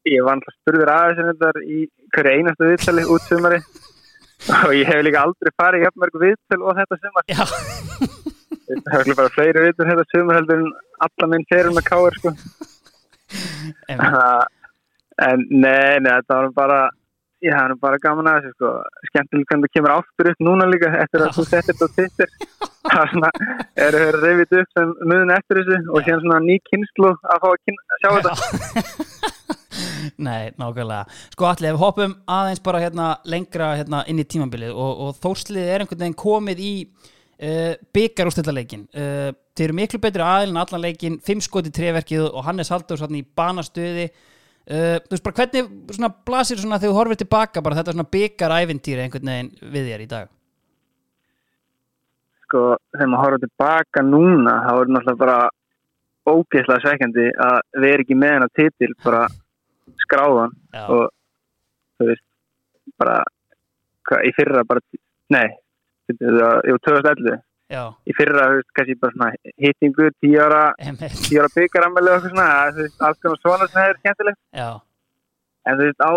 Ég, 0.07 0.23
var 0.25 0.37
alltaf 0.39 0.57
spurður 0.61 0.93
aðeins 0.95 1.39
þetta 1.41 1.63
í 1.65 1.85
hverju 2.15 2.35
einastu 2.39 2.71
viðtali 2.71 3.07
út 3.15 3.27
sumari 3.29 3.61
og 4.67 4.75
ég 4.77 4.89
hef 4.89 5.03
líka 5.05 5.25
aldrei 5.27 5.51
farið 5.61 5.87
jafn 5.87 6.03
mörg 6.03 6.21
viðtal 6.23 6.61
og 6.63 6.79
þetta 6.79 7.01
sumar. 7.03 7.27
Já, 7.33 7.43
það 8.69 8.95
hefur 8.95 9.19
bara 9.19 9.35
fleiri 9.35 9.65
viðtal 9.67 9.89
þetta 9.91 10.07
sumar 10.13 10.39
heldur 10.39 10.63
en 10.63 10.71
alla 11.09 11.31
minn 11.33 11.49
ferum 11.51 11.77
með 11.79 11.89
káir 11.89 12.21
sko. 12.21 12.35
en 15.29 15.45
nei, 15.51 15.99
nei, 15.99 16.13
þetta 16.13 16.39
var 16.39 16.55
bara 16.57 16.81
ég 17.45 17.55
hafði 17.55 17.77
bara 17.83 18.01
gaman 18.03 18.31
að 18.31 18.41
þessu 18.47 18.57
sko. 18.57 18.73
skemmtilega 19.11 19.51
hvernig 19.51 19.69
það 19.69 19.77
kemur 19.77 19.95
aftur 19.95 20.31
upp 20.33 20.47
núna 20.47 20.71
líka 20.71 20.95
eftir 21.03 21.27
að 21.27 21.37
þú 21.37 21.47
settir 21.51 21.75
þetta 21.75 21.91
á 21.91 21.95
Twitter. 21.99 22.35
Það 22.89 23.03
er 23.03 23.11
svona, 23.13 23.31
eru 23.85 24.03
reyfið 24.23 24.59
upp 24.63 24.75
sem 24.79 24.97
muðun 25.05 25.35
eftir 25.35 25.61
þessu 25.61 25.79
og 25.93 26.07
síðan 26.07 26.25
svona 26.25 26.41
ný 26.47 26.59
kynslu 26.71 27.15
að 27.15 27.43
fá 27.45 27.49
að 27.51 27.61
kyn, 27.67 27.81
sjá 28.01 28.11
þetta 28.17 29.57
Nei, 30.27 30.51
nákvæmlega. 30.61 31.05
Sko 31.35 31.49
allir, 31.49 31.71
ef 31.71 31.77
við 31.77 31.83
hoppum 31.83 32.17
aðeins 32.39 32.63
bara 32.65 32.83
hérna 32.83 33.09
lengra 33.29 33.75
hérna 33.79 34.05
inn 34.11 34.23
í 34.23 34.27
tímabilið 34.29 34.73
og, 34.75 35.05
og 35.07 35.21
þórslið 35.23 35.69
er 35.75 35.85
einhvern 35.85 36.03
veginn 36.05 36.19
komið 36.23 36.65
í 36.65 36.73
uh, 36.85 37.75
byggar 37.97 38.31
úrstættaleikin. 38.31 38.89
Uh, 38.95 39.29
þeir 39.59 39.69
eru 39.69 39.79
miklu 39.81 40.03
betri 40.03 40.25
aðil 40.25 40.55
en 40.55 40.63
allan 40.63 40.85
leikin, 40.87 41.21
fimm 41.25 41.45
skoti 41.45 41.75
treverkið 41.75 42.31
og 42.31 42.43
Hannes 42.47 42.73
Halldórs 42.73 43.05
hann 43.07 43.19
í 43.19 43.27
banastöði. 43.27 44.09
Uh, 44.69 44.97
þú 45.05 45.15
veist 45.15 45.29
bara 45.29 45.43
hvernig 45.43 45.95
svona 45.97 46.15
blasir 46.29 46.61
svona 46.61 46.81
þegar 46.81 46.93
þú 46.93 46.99
horfir 47.03 47.23
tilbaka 47.23 47.65
bara 47.65 47.79
þetta 47.79 47.95
svona 47.97 48.11
byggarævintýri 48.17 49.07
einhvern 49.07 49.33
veginn 49.33 49.55
við 49.63 49.93
þér 49.93 50.05
í 50.05 50.11
dag? 50.11 50.35
sko, 52.49 52.63
þegar 52.97 53.11
maður 53.13 53.25
horfður 53.25 53.45
tilbaka 53.45 54.05
núna 54.05 54.55
þá 54.65 54.73
er 54.73 54.93
náttúrulega 54.95 55.23
bara 55.23 55.39
ógeðslega 56.29 56.85
svekkjandi 56.85 57.27
að 57.45 57.89
erum 57.91 58.05
ekki 58.05 58.17
með 58.19 58.35
hennar 58.37 58.55
titil 58.57 58.91
bara 59.05 59.23
skráðan 60.09 60.55
Já. 60.75 60.85
og 60.89 61.11
þú 62.01 62.09
veist 62.11 62.25
bara 62.99 63.19
hva, 64.09 64.23
í 64.25 64.33
fyrra 64.37 64.65
bara 64.65 64.81
nei, 65.31 65.47
þetta 66.09 66.33
var- 66.41 66.65
jú, 66.67 66.79
2011 66.89 67.39
Já, 67.69 67.83
í 68.09 68.15
fyrra, 68.17 68.47
þú 68.49 68.55
veist, 68.57 68.71
kannski 68.79 68.95
bara 69.01 69.13
svona 69.13 69.31
hittingu, 69.61 70.07
10 70.25 70.39
ára 70.41 70.61
einmitt. 70.81 71.13
10 71.29 71.37
ára 71.43 71.51
byggaramæli 71.53 72.09
og 72.09 72.15
eitthvað 72.17 72.33
svona 72.33 72.47
það 72.49 73.09
alls 73.09 73.19
konar 73.21 73.41
svona 73.43 73.67
sem 73.69 73.83
er 73.83 73.99
skemmtilegt 74.01 74.39
Já, 74.57 74.71
en 75.69 75.77
þú 75.77 75.85
veist, 75.91 76.01
á, 76.01 76.13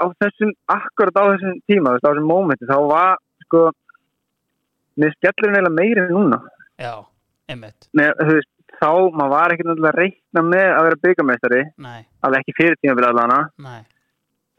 á 0.00 0.04
þessum 0.24 0.52
akkurat 0.72 1.20
á 1.20 1.24
þessum 1.28 1.58
tíma, 1.68 1.92
þú 1.92 1.96
veist, 1.98 2.06
á 2.08 2.10
þessum 2.14 2.30
mómenti 2.32 2.70
þá 2.70 2.78
var, 2.88 3.18
sko 3.44 3.60
mér 4.96 5.12
skellur 5.18 5.52
neila 5.52 5.70
meiri 5.76 6.00
en 6.06 6.14
núna 6.16 6.40
já, 6.80 6.94
einmitt. 7.52 7.88
með, 7.92 8.14
þú 8.24 8.32
veist, 8.38 8.50
þá 8.80 8.90
maður 9.14 9.32
var 9.34 9.54
ekki 9.54 9.66
náttúrulega 9.68 9.92
að 9.92 10.00
reikna 10.00 10.44
með 10.48 10.68
að 10.68 10.86
vera 10.88 11.00
byggameistari 11.06 11.62
Nei, 11.84 12.00
alveg 12.24 12.44
ekki 12.44 12.56
fyrir 12.58 12.78
tímabilið 12.80 13.10
allavega 13.10 13.40
nei, 13.66 13.80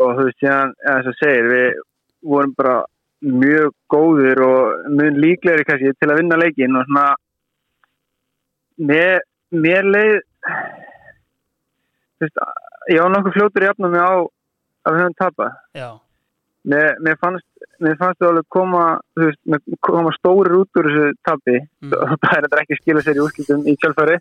og 0.01 0.11
þú 0.17 0.27
veist, 0.27 0.39
síðan, 0.43 0.75
þess 0.85 1.11
að 1.11 1.19
segir 1.21 1.49
við 1.51 1.79
vorum 2.25 2.55
bara 2.57 2.75
mjög 3.25 3.73
góðir 3.91 4.41
og 4.45 4.89
mjög 4.97 5.19
líklegri 5.23 5.67
kannski 5.67 5.93
til 5.99 6.11
að 6.11 6.19
vinna 6.21 6.39
leikin 6.41 6.79
og 6.79 6.87
svona 6.89 7.05
mér, 8.91 9.21
mér 9.55 9.89
leið 9.89 10.17
þú 12.15 12.27
veist, 12.27 12.41
ég 12.91 13.01
var 13.01 13.13
nokkuð 13.13 13.37
fljótur 13.37 13.65
í 13.65 13.69
afnum 13.71 13.95
á 13.97 14.09
að 14.85 14.93
við 14.93 15.01
höfum 15.01 15.17
tapað. 15.19 15.55
Mér, 16.65 16.97
mér 17.05 17.17
fannst 17.21 17.45
mér 17.83 17.97
fannst 17.99 18.19
það 18.21 18.29
alveg 18.31 18.45
koma 18.55 18.83
veist, 19.19 19.41
koma 19.83 20.11
stórir 20.15 20.55
út 20.61 20.79
úr 20.81 20.87
þessu 20.91 21.15
tapi 21.27 21.55
Mm. 21.85 21.91
það 22.23 22.31
er 22.35 22.45
þetta 22.45 22.59
ekki 22.63 22.73
að 22.75 22.79
skila 22.81 23.01
sér 23.05 23.17
í 23.17 23.21
úrslutum 23.21 23.65
í 23.69 23.73
kjálfari 23.77 24.15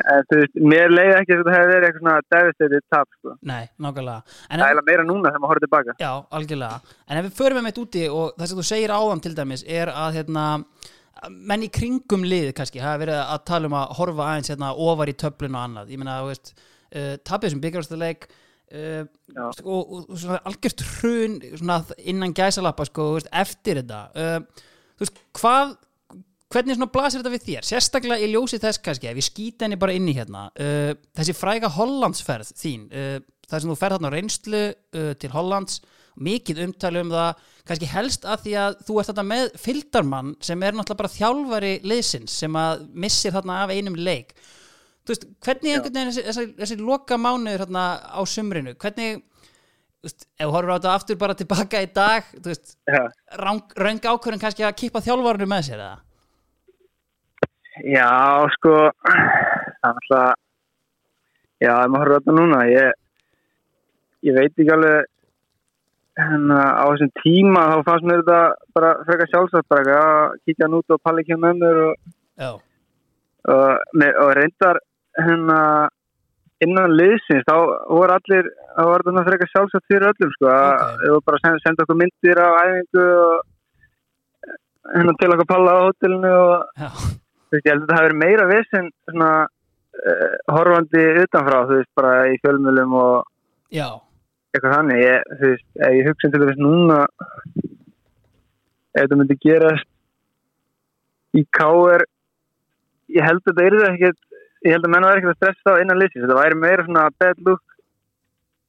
en 0.00 0.26
þú 0.28 0.38
veist, 0.40 0.58
mér 0.72 0.92
leiði 0.92 1.14
ekki 1.16 1.32
að 1.32 1.40
þetta 1.40 1.54
hefði 1.54 1.70
verið 1.70 1.86
eitthvað 1.88 2.02
svona 2.02 2.16
devastated 2.34 2.84
tap 2.92 3.08
sko. 3.16 3.34
nei, 3.50 3.64
nákvæmlega. 3.80 4.34
En 4.50 4.60
það 4.60 4.64
er 4.64 4.66
eiginlega 4.66 4.88
meira 4.90 5.06
núna 5.08 5.30
þegar 5.30 5.42
maður 5.44 5.52
horfður 5.52 5.64
tilbaka 5.66 5.94
Já, 6.02 6.10
algjörlega. 6.38 6.96
En 7.08 7.20
ef 7.20 7.28
við 7.28 7.38
förum 7.40 7.60
með 7.60 7.66
mitt 7.68 7.80
úti 7.84 8.02
og 8.10 8.34
það 8.36 8.50
sem 8.50 8.60
þú 8.60 8.66
segir 8.70 8.94
áðan 8.94 9.22
til 9.24 9.34
dæmis 9.38 9.64
er 9.80 9.92
að 9.94 10.18
hérna, 10.20 10.44
menn 11.30 11.64
í 11.66 11.70
kringum 11.78 12.26
lið 12.28 12.52
kannski 12.60 12.82
hafa 12.84 13.00
verið 13.04 13.22
að 13.22 13.40
tala 13.50 13.70
um 13.70 13.78
að 13.80 13.96
horfa 14.00 14.28
aðeins 14.28 14.52
hérna 14.52 14.74
ofar 14.90 15.12
í 15.12 15.16
töflun 15.24 15.56
og 15.56 15.64
annað 15.64 15.94
ég 15.94 16.00
meina, 16.02 16.20
þú 16.20 16.30
veist, 16.34 16.52
uh, 16.94 17.14
tapið 17.24 17.54
sem 17.54 17.64
byggjárstuleik 17.64 18.28
uh, 18.74 19.04
og, 19.64 19.94
og, 20.00 20.08
svona 20.14 20.40
algjört 20.48 20.84
hrun 20.96 21.38
svona 21.52 21.80
innan 21.98 22.34
gæsalappa 22.36 22.86
sko, 22.88 23.12
veist, 23.18 23.30
eftir 23.32 23.82
þetta 23.82 24.02
uh, 24.14 24.66
veist, 25.00 25.22
hvað 25.38 25.76
hvernig 26.50 26.76
svona 26.76 26.90
blasir 26.90 27.22
þetta 27.22 27.34
við 27.34 27.46
þér? 27.46 27.68
Sérstaklega 27.68 28.26
í 28.26 28.32
ljósi 28.32 28.58
þess 28.62 28.82
kannski 28.82 29.10
ef 29.10 29.20
ég 29.20 29.26
skýta 29.26 29.66
henni 29.66 29.78
bara 29.80 29.94
inn 29.94 30.08
í 30.10 30.16
hérna 30.16 30.48
uh, 30.50 30.92
þessi 31.18 31.36
fræga 31.38 31.70
Hollandsferð 31.76 32.52
þín 32.58 32.88
uh, 32.90 33.16
það 33.50 33.62
sem 33.62 33.72
þú 33.72 33.78
ferð 33.78 33.98
þarna 33.98 34.10
á 34.10 34.16
reynslu 34.16 34.62
uh, 34.70 35.12
til 35.20 35.32
Hollands 35.34 35.80
mikið 36.20 36.64
umtali 36.66 37.02
um 37.04 37.12
það 37.12 37.44
kannski 37.68 37.90
helst 37.90 38.26
að 38.28 38.44
því 38.44 38.54
að 38.64 38.78
þú 38.86 38.96
ert 39.00 39.10
þarna 39.10 39.26
með 39.30 39.44
fylgdarmann 39.62 40.32
sem 40.42 40.64
er 40.66 40.74
náttúrulega 40.76 41.02
bara 41.02 41.14
þjálfari 41.14 41.74
liðsins 41.86 42.38
sem 42.42 42.58
að 42.58 42.82
missir 43.04 43.34
þarna 43.36 43.60
af 43.64 43.74
einum 43.74 43.98
leik 43.98 44.34
þú 45.10 45.16
veist, 45.16 45.26
hvernig 45.42 45.74
einhvern 45.74 45.96
veginn 45.96 46.12
þessi, 46.12 46.26
þessi, 46.28 46.46
þessi 46.60 46.78
loka 46.80 47.18
mánuður 47.18 47.64
þarna 47.66 47.86
á 48.14 48.20
sumrinu 48.30 48.76
hvernig 48.78 49.18
þú 49.20 50.06
veist, 50.06 50.28
ef 50.38 50.44
þú 50.46 50.52
horfur 50.54 50.70
á 50.70 50.76
þetta 50.76 50.94
aftur 50.94 51.18
bara 51.20 51.36
tilbaka 51.36 51.82
í 51.82 51.90
dag 51.96 52.30
þú 52.36 52.46
veist, 52.52 52.76
röng 53.36 54.06
ákvörðin 54.06 54.42
kannski 54.44 54.64
að 54.68 54.78
kippa 54.84 55.02
þjálfarinu 55.04 55.50
með 55.50 55.66
sér 55.66 55.82
eða? 55.82 55.98
já 57.84 58.10
sko, 58.56 58.74
það 59.04 59.20
er 59.20 59.90
alltaf, 59.90 60.40
já, 61.60 61.72
ef 61.72 61.92
maður 61.92 62.00
horfður 62.00 62.12
á 62.12 62.18
þetta 62.18 62.36
núna, 62.36 62.60
ég, 62.70 62.98
ég 64.28 64.36
veit 64.36 64.50
ekki 64.50 64.74
alveg, 64.74 65.08
hérna, 66.20 66.60
á 66.76 66.84
þessum 66.90 67.12
tíma 67.22 67.66
þá 67.70 67.76
fannst 67.88 68.08
mér 68.08 68.22
þetta 68.22 68.40
bara 68.76 68.92
frekar 69.08 69.32
sjálfsagt, 69.32 69.70
bara 69.72 70.00
að 70.00 70.38
kíkja 70.44 70.66
hann 70.66 70.78
út 70.80 70.96
og 70.96 71.02
palli 71.04 71.24
ekki 71.24 71.40
með 71.40 71.62
mér 71.62 71.82
og, 71.86 72.62
og, 73.54 73.96
og 74.26 74.32
reyndar, 74.38 74.82
hérna, 75.18 75.60
innan 76.60 76.92
liðsins, 76.92 77.46
þá 77.48 77.54
voru 77.88 78.14
allir, 78.16 78.50
þá 78.76 78.82
var 78.90 79.04
þetta 79.06 79.24
frekar 79.28 79.50
sjálfsagt 79.52 79.88
fyrir 79.90 80.08
öllum, 80.10 80.34
sko, 80.36 80.50
að 80.50 80.68
Ok. 80.70 80.82
þau 81.00 81.10
voru 81.14 81.24
bara 81.26 81.38
að 81.40 81.44
senda, 81.46 81.62
senda 81.66 81.86
okkur 81.86 81.98
myndir 82.00 82.42
af 82.44 82.58
æfingu 82.60 83.06
og, 83.22 83.40
hérna, 84.94 85.16
til 85.20 85.32
okkur 85.34 85.50
palla 85.54 85.72
á 85.72 85.84
hótelinu 85.86 86.34
og, 86.36 86.58
þú 86.76 87.56
veist, 87.56 87.66
ég 87.66 87.72
held 87.72 87.82
að 87.86 87.94
það 87.96 88.06
verið 88.06 88.20
meira 88.24 88.46
vesen 88.50 88.92
svona 89.08 89.32
uh, 89.48 90.36
horfandi 90.54 91.04
utanfrá, 91.24 91.58
þú 91.66 91.80
veist, 91.80 91.92
bara 91.98 92.14
í 92.30 92.38
fjölmjölum 92.44 92.96
og 93.00 93.26
já. 93.74 93.88
eitthvað 94.54 94.76
þannig, 94.76 95.02
ég, 95.06 95.28
þú 95.40 95.52
veist, 95.54 95.68
ég 95.80 96.10
hugsa 96.10 96.30
til 96.30 96.44
þess 96.44 96.62
núna 96.62 97.00
ef 98.90 99.04
þetta 99.04 99.18
myndi 99.20 99.36
gerast 99.42 99.86
í 101.38 101.44
káir 101.54 102.04
ég 103.14 103.22
held 103.26 103.42
að 103.44 103.52
þetta 103.52 103.66
er 103.66 103.76
það 103.78 103.92
ekkert 103.94 104.29
ég 104.66 104.74
held 104.74 104.86
að 104.86 104.92
menna 104.94 105.10
verið 105.10 105.22
ekkert 105.22 105.34
að 105.34 105.40
stressa 105.40 105.74
á 105.76 105.80
innan 105.82 106.00
lýsins 106.00 106.24
þetta 106.24 106.38
væri 106.40 106.60
meira 106.60 106.86
svona 106.86 107.04
bad 107.20 107.44
look 107.46 107.64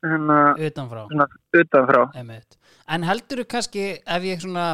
hérna, 0.05 0.37
utanfrá. 0.57 1.03
svona 1.09 1.27
utanfrá. 1.61 2.05
En 2.91 3.05
heldur 3.07 3.41
þú 3.41 3.47
kannski 3.51 3.83
ef 3.99 4.23
ég 4.25 4.41
svona 4.43 4.65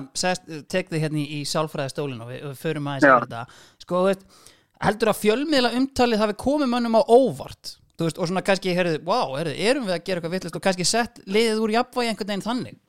tek 0.72 0.92
þig 0.92 1.04
hérna 1.04 1.20
í, 1.22 1.26
í 1.40 1.42
sálfræði 1.48 1.94
stólin 1.94 2.24
og 2.24 2.32
við, 2.32 2.46
við 2.46 2.62
förum 2.62 2.88
aðeins 2.92 3.10
yfir 3.10 3.28
þetta. 3.28 3.60
Sko, 3.84 4.00
þú 4.00 4.12
veist, 4.12 4.26
heldur 4.88 5.12
að 5.12 5.22
fjölmiðla 5.24 5.76
umtalið 5.82 6.24
hafi 6.24 6.38
komið 6.46 6.72
mönnum 6.74 6.98
á 6.98 7.02
óvart? 7.04 7.76
Þú 7.98 8.08
veist, 8.08 8.20
og 8.22 8.30
svona 8.30 8.46
kannski, 8.46 8.76
heyrðu, 8.78 9.00
wow, 9.08 9.36
heyrðu, 9.40 9.56
erum 9.70 9.88
við 9.88 9.96
að 9.96 10.04
gera 10.06 10.22
eitthvað 10.22 10.36
vittlust 10.36 10.58
og 10.60 10.66
kannski 10.66 10.86
sett 10.86 11.22
liðið 11.26 11.64
úr 11.66 11.74
jafnvægi 11.80 12.12
einhvern 12.12 12.32
veginn 12.32 12.46
þannig? 12.46 12.84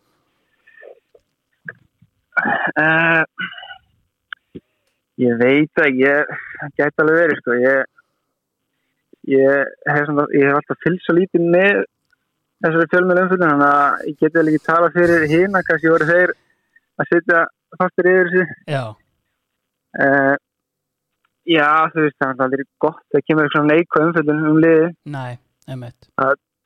Uh, 2.79 3.25
ég 5.19 5.41
veit 5.41 5.81
að 5.83 5.97
ég 6.05 6.35
gæti 6.79 7.03
alveg 7.03 7.23
verið 7.25 7.41
sko. 7.41 7.57
Ég 7.59 7.87
ég 9.29 9.71
hef, 9.89 10.11
hef 10.11 10.59
alltaf 10.59 10.83
fylgst 10.85 11.07
svo 11.07 11.17
lítið 11.19 11.47
með 11.55 11.81
þessari 12.65 12.91
fjölmjölu 12.93 13.25
umfyllin 13.25 13.53
þannig 13.53 13.69
að 13.69 14.07
ég 14.09 14.19
geti 14.23 14.39
vel 14.39 14.51
ekki 14.51 14.67
tala 14.67 14.91
fyrir 14.95 15.27
hina 15.31 15.63
kannski 15.67 15.93
voru 15.93 16.09
þeir 16.09 16.35
að 16.99 17.11
sitja 17.13 17.45
fastur 17.79 18.11
yfir 18.11 18.31
þessu. 18.33 18.57
Já, 18.73 18.83
uh, 20.07 20.35
já 21.49 21.69
þú 21.95 22.07
veist 22.07 22.19
það 22.25 22.59
er 22.59 22.65
gott 22.85 23.05
það 23.15 23.27
kemur 23.29 23.49
eitthvað 23.49 23.71
neikvæð 23.71 24.09
umfyllin 24.09 24.51
um 24.51 24.61
liði 24.65 24.91
nei, 25.15 25.39
einmitt. 25.69 26.11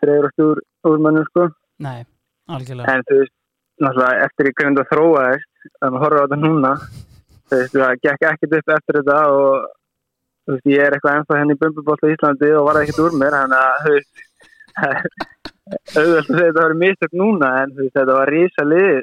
Dreifur 0.02 0.30
oft 0.30 0.42
úr, 0.42 0.64
úr 0.88 1.04
mönnum 1.04 1.28
sko. 1.28 1.46
Nei, 1.84 2.02
algjörlega. 2.50 2.96
En 2.96 3.06
þú 3.06 3.20
veist 3.20 3.36
náttúrulega 3.82 4.26
eftir 4.26 4.48
í 4.48 4.56
hvernig 4.58 4.80
það 4.80 4.90
þróaðist 4.92 5.70
að 5.82 5.94
maður 5.94 6.04
horfa 6.06 6.22
á 6.22 6.24
þetta 6.24 6.40
núna 6.42 6.72
þú 7.52 7.60
veist 7.60 7.76
það 7.76 8.02
gekk 8.06 8.26
ekkert 8.32 8.58
upp 8.58 8.74
eftir 8.78 9.00
þetta 9.00 9.20
og 9.36 9.70
veist 10.50 10.66
ég 10.66 10.82
er 10.82 10.92
eitthvað 10.96 11.16
ennþá 11.20 11.38
henni 11.38 11.54
í 11.54 11.60
bumbubótt 11.62 12.02
í 12.06 12.12
Íslandi 12.16 12.48
og 12.58 12.66
var 12.66 12.80
ekkert 12.82 13.02
úr 13.04 13.12
mér 13.20 13.36
þannig 13.38 13.60
að 13.62 13.76
auðvitað 15.96 16.38
þetta 16.40 16.62
var 16.64 16.74
mistök 16.80 17.12
núna 17.18 17.50
en 17.62 17.74
þú 17.76 17.84
veist 17.84 17.96
þetta 17.98 18.16
var 18.18 18.32
rísa 18.32 18.64
lið 18.66 19.02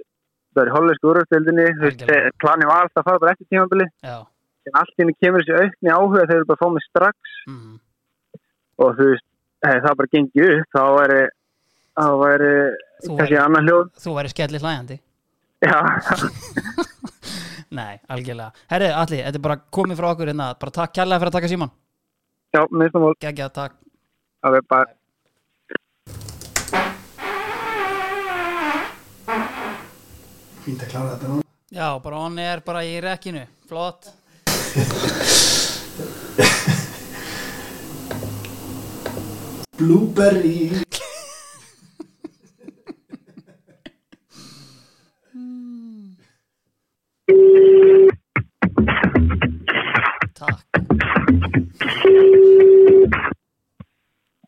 það 0.60 0.72
var 0.76 0.92
í 0.92 1.00
þú 1.00 1.84
veist 1.86 2.02
Algjörlega. 2.04 2.32
planið 2.44 2.68
var 2.72 2.82
alltaf 2.84 3.00
að 3.04 3.08
fara 3.10 3.22
bara 3.24 3.34
eftir 3.36 3.48
tímabili 3.54 3.88
Já, 4.04 4.18
en 4.68 4.80
allt 4.82 4.96
henni 5.00 5.16
kemur 5.24 5.46
þessi 5.46 5.62
aukni 5.64 5.94
áhuga 5.96 6.26
þegar 6.28 6.44
þú 6.44 6.50
bara 6.50 6.62
fá 6.64 6.68
mig 6.74 6.84
strax. 6.90 7.36
Mm, 7.48 7.76
og 8.84 8.90
þú 8.98 9.08
veist 9.14 9.26
hefði 9.66 9.84
það 9.86 9.98
bara 10.02 10.12
gengið 10.16 10.52
upp 10.56 10.76
þá 10.76 10.84
væri 11.00 11.22
þá 12.00 12.08
væri 12.24 12.52
kannski 13.08 13.40
annar 13.46 13.66
hljóð. 13.68 13.86
þú 14.04 14.18
væri 14.18 14.34
skellir 14.34 14.66
hlæjandi 14.66 15.00
já 15.60 15.80
Nei, 17.70 18.00
algjörlega. 18.10 18.52
Herri, 18.72 18.88
Alli, 18.98 19.20
þetta 19.22 19.38
er 19.38 19.44
bara 19.46 19.60
komið 19.78 20.00
frá 20.00 20.08
okkur 20.14 20.32
hérna. 20.32 20.48
Bara 20.60 20.74
takk 20.80 20.96
kærlega 20.98 21.22
fyrir 21.22 21.32
að 21.34 21.38
taka 21.38 21.52
síman 21.52 21.72
Já, 22.56 22.64
minnst 22.74 22.96
um 22.98 23.06
að 23.06 23.20
Gekkja, 23.22 23.50
takk. 23.54 23.76
Það 24.42 24.58
er 24.58 24.66
bara 24.74 24.96
Fínt 30.64 30.82
að 30.84 30.90
klára 30.92 31.14
þetta 31.14 31.30
nú 31.30 31.44
Já, 31.70 31.88
bara 32.02 32.24
hann 32.24 32.40
er 32.42 32.64
bara 32.66 32.82
í 32.82 32.96
rekkinu. 33.04 33.44
Flott. 33.70 34.10
Blueberry 39.78 40.82
Takk. 50.40 50.64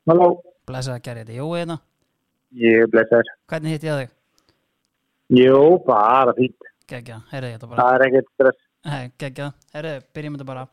Halló. 0.08 0.28
Blessa 0.68 0.96
að 0.96 1.04
gera 1.04 1.24
þetta 1.24 1.36
Jói 1.36 1.58
hérna. 1.58 1.78
Ég 2.56 2.88
blessar 2.92 3.28
Hvernig 3.52 3.76
hitt 3.76 3.86
ég 3.88 3.92
að 3.92 4.02
þig? 4.02 4.14
Jú, 5.42 5.60
bara 5.88 6.34
fínt. 6.38 6.68
Gekkja, 6.92 7.22
herri 7.32 7.54
þetta 7.54 7.70
bara. 7.72 7.84
Það 7.84 7.96
er 7.96 8.06
ekkert 8.08 8.32
stress. 8.34 8.66
Gekkja, 9.24 9.48
herri, 9.76 9.94
byrjum 10.16 10.38
þetta 10.38 10.48
bara. 10.48 10.66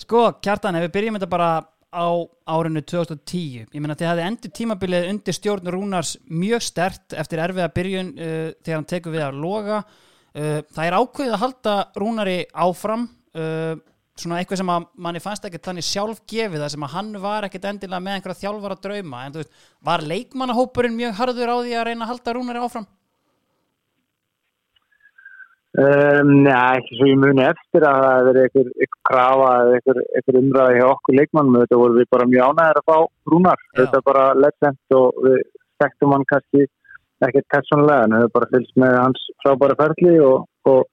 Sko, 0.00 0.22
Kjartan, 0.44 0.78
ef 0.78 0.86
við 0.86 0.94
byrjum 0.98 1.18
þetta 1.18 1.32
bara 1.32 1.50
á 1.90 2.08
árinu 2.46 2.84
2010 2.86 3.66
ég 3.74 3.82
meina 3.82 3.96
þið 3.98 4.08
hafði 4.12 4.24
endur 4.28 4.52
tímabilið 4.54 5.08
undir 5.10 5.34
stjórn 5.34 5.72
Rúnars 5.74 6.12
mjög 6.30 6.62
stert 6.62 7.16
eftir 7.18 7.42
erfiða 7.42 7.72
byrjun 7.74 8.12
uh, 8.14 8.52
þegar 8.62 8.78
hann 8.78 8.90
tekur 8.92 9.16
við 9.16 9.26
að 9.26 9.40
loga. 9.42 9.80
Uh, 10.30 10.60
það 10.70 10.84
er 10.86 10.98
ákveðið 11.00 11.34
að 11.36 11.42
halda 11.44 11.76
Rúnari 11.98 12.36
áfram 12.54 13.08
uh, 13.34 13.74
svona 14.20 14.38
eitthvað 14.40 14.60
sem 14.60 14.72
að 14.74 14.86
manni 15.06 15.22
fannst 15.24 15.44
ekkert 15.48 15.66
þannig 15.70 15.86
sjálf 15.86 16.22
gefið 16.30 16.62
það 16.62 16.72
sem 16.74 16.86
að 16.86 16.94
hann 16.94 17.10
var 17.24 17.48
ekkert 17.48 17.68
endilega 17.70 18.04
með 18.04 18.16
einhverja 18.18 18.40
þjálfara 18.44 18.78
drauma 18.86 19.24
en 19.24 19.34
þú 19.34 19.42
veist, 19.42 19.52
var 19.90 20.06
leikmannahópurinn 20.12 20.96
mjög 20.96 21.20
harður 21.20 21.52
á 21.52 21.56
því 21.60 21.76
að 21.76 21.86
reyna 21.88 22.06
að 22.06 22.12
halda 22.12 22.34
Rúnari 22.36 22.64
áfram? 22.64 22.88
um, 25.78 26.32
Nei, 26.44 26.56
ekki 26.80 26.98
svo 26.98 27.08
ég 27.10 27.22
muni 27.22 27.46
eftir 27.46 27.86
að 27.86 28.02
það 28.04 28.18
hefur 28.18 28.40
einhver, 28.42 28.72
einhver 28.74 29.00
krafa 29.10 29.50
eða 29.60 29.96
einhver 30.18 30.40
umræði 30.42 30.80
hjá 30.80 30.86
okkur 30.90 31.18
leikmannum 31.20 31.62
þetta 31.62 31.80
voru 31.82 31.98
við 32.00 32.12
bara 32.16 32.28
mjög 32.32 32.50
ánægðir 32.50 32.82
að 32.82 32.90
fá 32.90 32.98
Rúnar 33.32 33.64
Já. 33.64 33.72
þetta 33.80 34.00
er 34.00 34.06
bara 34.10 34.26
legend 34.44 34.98
og 35.00 35.24
við 35.26 35.40
þekktum 35.80 36.14
hann 36.16 36.28
kannski 36.32 36.66
ekkert 37.26 37.48
personlega 37.52 38.06
en 38.06 38.16
við 38.16 38.32
bara 38.36 38.50
fylgst 38.54 38.80
með 38.80 38.96
hans 38.96 39.26
frábæra 39.44 39.76
ferli 39.80 40.16
og, 40.24 40.48
og, 40.70 40.86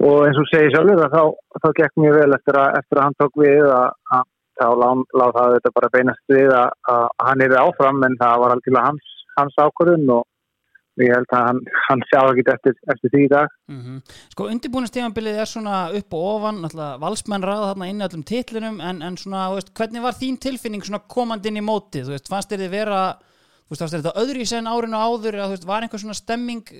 og 0.00 0.26
eins 0.26 0.40
og 0.40 0.48
segir 0.48 0.72
sjálfur 0.74 1.04
að 1.04 1.14
þá, 1.16 1.22
þá 1.62 1.68
gekk 1.78 2.00
mjög 2.00 2.18
vel 2.22 2.36
eftir 2.38 2.58
að, 2.60 2.76
eftir 2.80 3.00
að 3.00 3.06
hann 3.06 3.18
tók 3.20 3.38
við 3.40 3.68
að, 3.68 3.88
að 4.16 4.26
þá 4.60 4.66
lág, 4.82 5.04
lág 5.20 5.36
það 5.36 5.54
þetta 5.56 5.76
bara 5.76 5.92
beinast 5.94 6.34
við 6.34 6.50
að, 6.56 6.74
að 6.94 7.06
hann 7.28 7.46
er 7.46 7.56
áfram 7.60 8.04
en 8.08 8.18
það 8.20 8.42
var 8.42 8.54
algjörlega 8.56 8.90
hans, 8.90 9.14
hans 9.38 9.58
ákvörðun 9.60 10.12
og 10.18 10.26
ég 11.00 11.14
held 11.14 11.32
að 11.32 11.46
hann, 11.46 11.60
hann 11.86 12.02
sjá 12.10 12.18
ekki 12.20 12.44
eftir, 12.52 12.76
eftir 12.92 13.12
því 13.14 13.22
í 13.24 13.30
dag. 13.32 13.56
Mm 13.70 14.00
Sko 14.34 14.48
undirbúinastímanbilið 14.50 15.40
er 15.40 15.48
svona 15.48 15.78
upp 15.96 16.16
og 16.16 16.26
ofan 16.34 16.60
valsmenn 17.00 17.46
ræða 17.46 17.70
þarna 17.70 17.90
inn 17.90 18.02
í 18.02 18.06
öllum 18.08 18.24
titlinum 18.26 18.80
en, 18.84 19.02
en 19.06 19.18
svona, 19.20 19.48
veist, 19.54 19.72
hvernig 19.76 20.04
var 20.04 20.18
þín 20.18 20.38
tilfinning 20.42 20.84
svona 20.84 21.02
komandi 21.08 21.52
inn 21.52 21.60
í 21.60 21.64
mótið, 21.64 22.08
þú 22.08 22.16
veist, 22.16 22.30
fannst 22.32 22.52
þér 22.52 22.64
þið 22.64 22.74
vera 22.74 23.02
þú 23.20 23.74
veist, 23.74 23.84
þér 23.84 24.02
þetta 24.02 24.24
öðru 24.24 24.44
í 24.44 24.48
sen 24.50 24.70
árinu 24.70 25.00
áður 25.00 25.40
að 25.40 25.46
þú 25.46 25.56
veist, 25.56 25.68
var 25.70 25.86
einhver 25.86 26.04
svona 26.04 26.18
stemming 26.18 26.74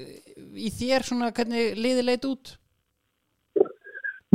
í 0.56 0.72
þér 0.74 1.06
svona 1.06 1.32
hvernig 1.36 1.78
liði 1.78 2.06
leit 2.08 2.28
út? 2.28 2.56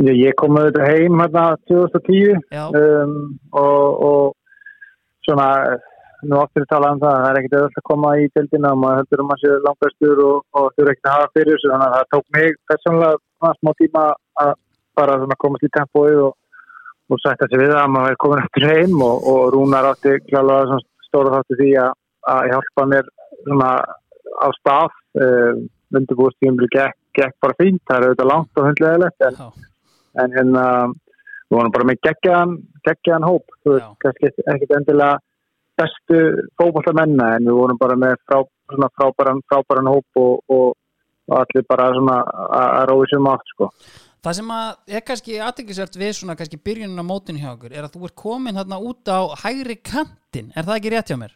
Ég, 0.04 0.16
ég 0.20 0.34
kom 0.36 0.56
auðvitað 0.58 0.90
heim 0.92 1.20
hérna 1.22 1.44
2010 1.70 2.40
Já, 2.52 2.64
um, 2.68 3.14
og, 3.56 4.02
og 4.06 4.34
svona 5.24 5.48
nú 6.26 6.40
áttur 6.40 6.64
að 6.64 6.72
tala 6.72 6.90
um 6.94 7.00
það, 7.00 7.16
það 7.22 7.28
er 7.28 7.38
ekkert 7.40 7.54
auðvitað 7.56 7.80
að 7.80 7.86
koma 7.90 8.10
í 8.20 8.26
deildina 8.34 8.72
og 8.74 8.80
maður 8.82 8.98
heldur 9.00 9.22
um 9.22 9.30
að 9.32 9.42
séu 9.42 9.60
langbæstur 9.64 10.22
og, 10.26 10.42
og 10.56 10.66
þurfa 10.76 10.92
ekkert 10.92 11.08
að 11.08 11.14
hafa 11.16 11.30
fyrir 11.36 11.52
þessu 11.52 11.70
þannig 11.72 11.86
að 11.86 11.94
það 11.96 12.10
tók 12.14 12.26
mig 12.36 12.58
persónulega 12.70 13.20
svona 13.20 13.58
smá 13.60 13.70
tíma 13.80 14.02
að 14.42 14.52
bara 15.00 15.18
svona 15.22 15.38
komast 15.44 15.66
í 15.66 15.70
tempóið 15.76 16.20
og, 16.26 16.34
og 17.12 17.22
sætta 17.22 17.48
sig 17.50 17.62
við 17.62 17.72
að 17.76 17.92
maður 17.94 18.16
er 18.16 18.20
komin 18.24 18.42
eftir 18.44 18.66
heim 18.70 19.04
og, 19.06 19.30
og 19.32 19.40
Rúnar 19.54 19.88
átti 19.92 20.16
klálega 20.26 20.80
stóra 21.06 21.38
þáttu 21.38 21.58
því 21.60 21.70
að, 21.84 21.94
að 22.34 22.50
hjálpa 22.52 22.86
mér 22.92 23.08
svona 23.46 23.70
á 24.36 24.46
stað 24.58 25.00
um, 25.22 25.64
undirbúðstíðum 25.96 26.60
gekk, 26.68 26.98
gekk 27.16 27.36
bara 27.40 27.56
fínt, 27.60 27.80
það 27.88 27.96
er 27.96 28.06
auðvitað 28.10 28.30
langt 28.32 28.60
og 28.60 28.68
hundlegaðilegt 28.68 29.26
en, 29.28 29.40
en 30.22 30.34
hérna 30.36 30.64
við 31.46 31.58
vorum 31.58 31.74
bara 31.74 31.88
með 31.88 32.00
geggjaðan, 32.06 32.56
geggjaðan 32.86 33.28
hóp 33.28 33.56
þú 33.62 33.76
veist, 33.76 33.92
kannski 34.02 34.30
ekkert 34.32 34.74
endilega 34.80 35.18
bestu 35.76 36.20
fókbaltamenna 36.58 37.36
en 37.36 37.48
við 37.50 37.60
vorum 37.60 37.78
bara 37.80 37.98
með 38.00 38.16
frá, 38.24 38.40
svona 38.72 38.90
frábæran, 38.96 39.44
frábæran 39.50 39.92
hóp 39.92 40.20
og, 40.22 40.42
og, 40.48 40.74
allir 41.36 41.64
bara 41.66 41.88
svona 41.94 42.20
að 42.54 42.84
rói 42.92 43.06
sem 43.10 43.24
átt 43.26 43.48
sko. 43.50 43.66
Það 44.26 44.36
sem 44.38 44.52
að 44.56 44.94
er 44.98 45.02
kannski 45.06 45.40
aðteklisvert 45.42 45.98
við 45.98 46.12
svona 46.18 46.36
kannski 46.38 46.58
byrjunin 46.68 47.02
á 47.02 47.06
mótinu 47.06 47.42
hjá 47.42 47.50
okkur 47.52 47.74
er 47.74 47.86
að 47.86 47.96
þú 47.96 48.08
ert 48.08 48.16
komin 48.22 48.58
þarna 48.58 48.78
út 48.90 49.10
á 49.10 49.20
hægri 49.42 49.76
kantin, 49.82 50.52
er 50.54 50.66
það 50.66 50.78
ekki 50.78 50.92
rétt 50.94 51.12
hjá 51.12 51.18
mér? 51.20 51.34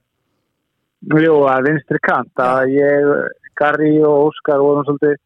Jú, 1.01 1.35
að 1.49 1.69
vinstri 1.69 2.01
kant 2.05 2.43
að 2.45 2.75
ég, 2.75 3.11
Garri 3.59 3.93
og 4.05 4.31
Óskar 4.31 4.63
vorum 4.63 4.87
svolítið, 4.89 5.19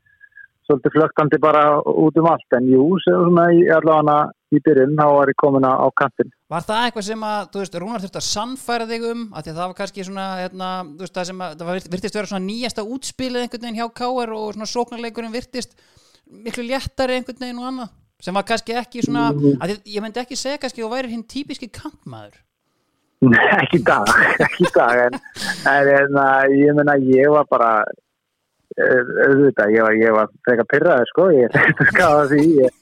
svolítið 0.64 0.96
flögtandi 0.96 1.40
bara 1.42 1.64
út 1.80 2.16
um 2.20 2.30
allt. 2.30 2.56
En 2.56 2.70
jú, 2.70 2.86
svona 3.04 3.50
í 3.52 3.64
allavega 3.72 4.18
í 4.54 4.60
byrjun 4.64 4.94
þá 4.98 5.04
var 5.10 5.30
ég 5.30 5.38
komin 5.40 5.66
á, 5.66 5.74
kantin 5.98 6.30
Var 6.52 6.66
það 6.66 6.86
eitthvað 6.86 7.06
sem 7.08 7.26
að, 7.26 7.48
þú 7.52 7.62
veist, 7.62 7.76
Rúnar 7.82 8.04
þurfti 8.04 8.20
að 8.20 8.26
sannfæra 8.28 8.86
þig 8.90 9.06
um, 9.10 9.24
að 9.32 9.50
að 9.50 9.58
það 9.58 9.64
var 9.64 9.76
kannski 9.80 10.06
svona, 10.06 10.26
hérna, 10.42 10.70
þú 10.92 11.04
veist, 11.04 11.16
það 11.16 11.28
sem 11.30 11.42
að, 11.46 11.56
það 11.60 11.90
virtist 11.94 12.18
vera 12.18 12.30
svona 12.30 12.46
nýjasta 12.46 12.86
útspilið 12.96 13.44
einhvern 13.44 13.66
veginn 13.66 13.80
hjá 13.80 13.88
KR 14.00 14.34
og 14.36 14.46
svona 14.54 14.70
sóknarleikurinn 14.70 15.34
virtist 15.34 15.76
miklu 16.44 16.66
léttari 16.68 17.18
einhvern 17.18 17.42
veginn 17.42 17.60
og 17.62 17.68
annað, 17.72 17.92
sem 18.22 18.38
var 18.38 18.48
kannski 18.48 18.78
ekki 18.80 19.04
svona, 19.06 19.28
að 19.32 19.74
því, 19.74 19.78
ég 19.96 20.04
myndi 20.04 20.22
ekki 20.22 20.38
segja 20.38 20.62
kannski 20.62 20.82
að 20.82 20.86
þú 20.86 20.94
væri 20.94 21.14
hinn 21.14 21.28
típiski 21.34 21.70
kantmaður. 21.74 22.40
Nei, 23.24 23.44
ekki 23.62 23.82
dag, 23.86 24.10
ekki 24.46 24.70
dag 24.76 25.06
en, 25.08 25.20
en, 25.70 25.92
en 25.98 26.22
að, 26.22 26.56
ég 26.60 26.78
meina 26.78 26.98
ég 27.00 27.30
var 27.32 27.48
bara 27.50 27.76
auðvitað, 28.74 29.74
ég 29.74 29.86
var, 29.86 29.96
ég 30.00 30.14
var 30.16 30.30
frekar 30.46 30.68
pyrraði 30.70 31.10
sko, 31.10 31.26
ég 31.34 31.58
skafa 31.92 32.24
því 32.32 32.44
ég, 32.58 32.78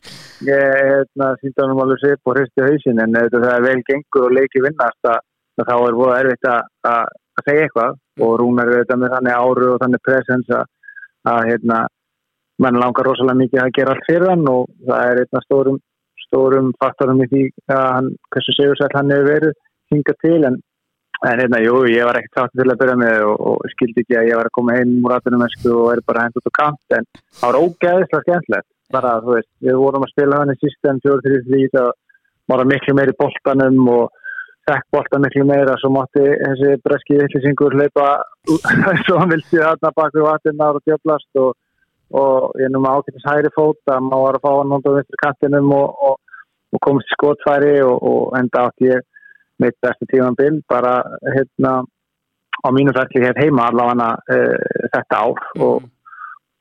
ég 0.48 0.76
hérna, 0.92 1.32
síndi 1.40 1.64
honum 1.64 1.82
alveg 1.84 2.00
svip 2.02 2.30
og 2.30 2.38
hristi 2.38 2.64
hausin 2.64 3.02
en 3.04 3.18
það 3.18 3.48
er 3.52 3.66
vel 3.66 3.78
gengur 3.88 4.28
og 4.28 4.36
leiki 4.38 4.64
vinnast 4.64 5.10
að, 5.10 5.20
þá 5.62 5.74
er 5.76 5.98
búið 5.98 6.14
erfitt 6.18 6.48
að, 6.48 7.18
segja 7.42 7.66
eitthvað. 7.66 7.98
Og 8.20 8.34
Rúnar 8.40 8.68
er 8.68 8.82
auðvitað 8.82 8.98
með 9.00 9.14
þannig 9.16 9.36
áru 9.40 9.68
og 9.72 9.78
þannig 9.80 10.02
presens 10.04 10.50
að, 10.52 10.66
hérna, 11.48 11.78
mann 12.60 12.80
langar 12.80 13.08
rosalega 13.08 13.40
mikið 13.40 13.62
að 13.62 13.72
gera 13.78 13.94
allt 13.94 14.08
fyrir 14.08 14.28
hann 14.28 14.44
og 14.50 14.66
það 14.84 15.06
er 15.10 15.20
einna 15.22 15.40
stórum 15.46 15.78
stórum 16.26 16.68
faktorum 16.80 17.22
í 17.24 17.28
því 17.30 17.44
að 17.72 17.86
hann, 17.96 18.10
hversu 18.32 18.54
segursætt 18.56 18.96
hann 18.96 19.12
hefur 19.12 19.28
verið 19.28 19.56
hinga 19.92 20.14
til 20.24 20.38
en, 20.48 20.58
en 21.22 21.38
hérna, 21.38 21.60
jú, 21.62 21.84
ég 21.86 22.06
var 22.08 22.18
ekkert 22.18 22.38
sátt 22.38 22.54
til 22.58 22.66
að 22.66 22.78
byrja 22.80 22.96
með 22.98 23.26
og, 23.28 23.42
og 23.52 23.74
skildi 23.74 24.02
ekki 24.02 24.16
að 24.18 24.28
ég 24.30 24.38
var 24.40 24.48
að 24.48 24.56
koma 24.58 24.76
heim 24.78 24.94
úr 25.06 25.16
aðtunumessku 25.16 25.74
og 25.74 25.90
er 25.92 26.02
bara 26.06 26.24
hendt 26.26 26.40
út 26.40 26.50
á 26.50 26.58
kant 26.58 26.96
en 26.96 27.06
það 27.38 27.44
var 27.46 27.60
ógeðislega 27.60 28.24
skemmtilegt. 28.26 28.68
Bara, 28.92 29.12
þú 29.24 29.36
veist, 29.36 29.52
við 29.64 29.78
vorum 29.80 30.02
að 30.04 30.10
spila 30.12 30.40
hann 30.42 30.52
í 30.52 30.58
system 30.60 30.98
4-3-3 31.04 31.68
það 31.76 31.92
var 32.50 32.64
miklu 32.68 32.96
meiri 32.98 33.14
boltanum 33.22 33.86
og 33.92 34.10
fekk 34.68 34.88
boltan 34.94 35.24
miklu 35.24 35.44
meira, 35.46 35.76
svo 35.80 35.90
mátti 35.94 36.22
þessi 36.22 36.74
breski 36.84 37.18
vittlisingur 37.18 37.76
hlaupa 37.78 38.08
svo 39.06 39.18
hann 39.20 39.32
vilti 39.32 39.62
þarna 39.62 39.94
baka 39.96 40.26
vatnirnar 40.26 40.78
og 40.78 40.84
djöblast 40.86 41.40
og, 41.42 41.54
og 42.18 42.60
ég 42.62 42.70
nú 42.70 42.82
með 42.82 42.98
ákveðis 42.98 43.30
hægri 43.30 43.54
fót 43.56 43.94
að 43.94 44.04
maður 44.08 44.26
var 44.26 44.38
að 44.38 44.44
fá 44.44 44.52
hann 44.58 44.74
á 44.74 44.78
vinstri 44.86 45.22
kantinum 45.22 45.72
og, 45.78 46.04
og, 46.10 46.20
í 46.78 47.14
skotfæri 47.14 47.74
og, 47.86 48.28
enda 48.38 48.68
átti 48.68 48.90
ég 48.90 49.08
mitt 49.62 49.76
besta 49.82 50.08
tímanbill 50.08 50.62
bara 50.68 51.00
hérna 51.34 51.82
á 52.62 52.68
mínu 52.70 52.94
ferli 52.96 53.24
hér 53.24 53.40
heima 53.42 53.68
allavega 53.68 54.10
uh, 54.36 54.88
þetta 54.94 55.20
ár. 55.26 55.42
Og, 55.66 55.88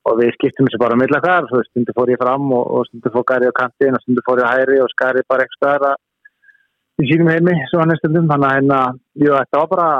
og 0.09 0.17
við 0.17 0.33
skiptum 0.35 0.65
þessu 0.67 0.81
bara 0.81 0.97
milla 0.97 1.21
þar, 1.21 1.49
þú 1.49 1.59
veist, 1.59 1.71
stundu 1.71 1.93
fór 1.97 2.09
ég 2.09 2.21
fram 2.21 2.47
og, 2.57 2.63
og 2.77 2.87
stundu 2.89 3.11
fór 3.13 3.27
Gary 3.29 3.51
á 3.51 3.59
kantin 3.59 3.97
og 3.97 4.01
stundu 4.01 4.23
fór 4.25 4.41
ég 4.41 4.49
á 4.49 4.53
hæri 4.55 4.79
og 4.81 4.89
skari 4.95 5.21
bara 5.29 5.45
ekki 5.45 5.59
stöðara 5.59 5.91
í 7.01 7.09
sínum 7.09 7.29
heimi, 7.31 7.53
svo 7.69 7.81
hann 7.81 7.93
er 7.93 8.01
stundum. 8.01 8.29
Þannig 8.31 8.49
að 8.49 8.57
hérna, 8.57 8.81
jú, 9.21 9.35
þetta 9.37 9.61
var 9.61 9.71
bara 9.75 9.91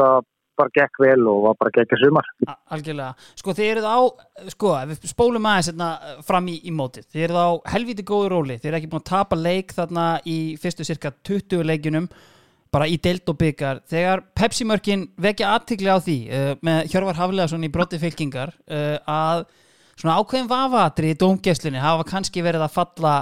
var 0.00 0.26
bara 0.58 0.72
gekk 0.76 1.00
vel 1.02 1.22
og 1.30 1.46
var 1.46 1.56
bara 1.60 1.72
gekk 1.76 1.94
að 1.96 2.02
sumar. 2.04 2.28
Algjörlega, 2.74 3.30
sko 3.40 3.54
þið 3.56 3.70
eruð 3.70 3.88
á 3.88 3.98
sko, 4.52 4.74
við 4.90 5.08
spólum 5.10 5.48
aðeins 5.48 5.70
hérna, 5.72 5.88
fram 6.26 6.50
í, 6.52 6.58
í 6.68 6.74
mótið, 6.74 7.08
þið 7.12 7.24
eruð 7.28 7.40
á 7.40 7.50
helviti 7.74 8.06
góðu 8.08 8.30
róli, 8.34 8.58
þið 8.60 8.70
eruð 8.70 8.80
ekki 8.80 8.92
búin 8.92 9.04
að 9.04 9.10
tapa 9.12 9.38
leik 9.38 9.74
þarna 9.76 10.06
í 10.28 10.38
fyrstu 10.62 10.86
cirka 10.88 11.14
20 11.28 11.66
leikjunum 11.70 12.08
bara 12.72 12.88
í 12.88 12.96
deild 13.04 13.28
og 13.28 13.36
byggar. 13.40 13.82
Þegar 13.90 14.24
Pepsi-mörkin 14.38 15.06
vekja 15.20 15.52
aðtikli 15.56 15.92
á 15.92 15.98
því 16.00 16.18
uh, 16.28 16.52
með 16.64 16.86
Hjörvar 16.92 17.18
Hafleðarsson 17.20 17.66
í 17.66 17.72
brotti 17.72 18.00
fylkingar 18.00 18.54
uh, 18.72 18.96
að 19.04 19.44
svona 20.00 20.16
ákveðin 20.18 20.50
vafatri 20.50 21.12
í 21.12 21.18
dómgæslinni 21.20 21.82
hafa 21.82 22.06
kannski 22.08 22.44
verið 22.44 22.64
að 22.64 22.76
falla 22.78 23.16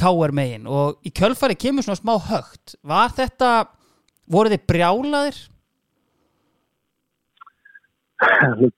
káar 0.00 0.32
megin. 0.34 0.64
Og 0.66 1.04
í 1.04 1.12
kjölfari 1.14 1.56
kemur 1.60 1.84
svona 1.86 2.00
smá 2.00 2.14
högt. 2.30 2.78
Var 2.80 3.12
þetta, 3.18 3.50
voru 4.32 4.54
þið 4.54 4.64
brjálaðir? 4.72 5.42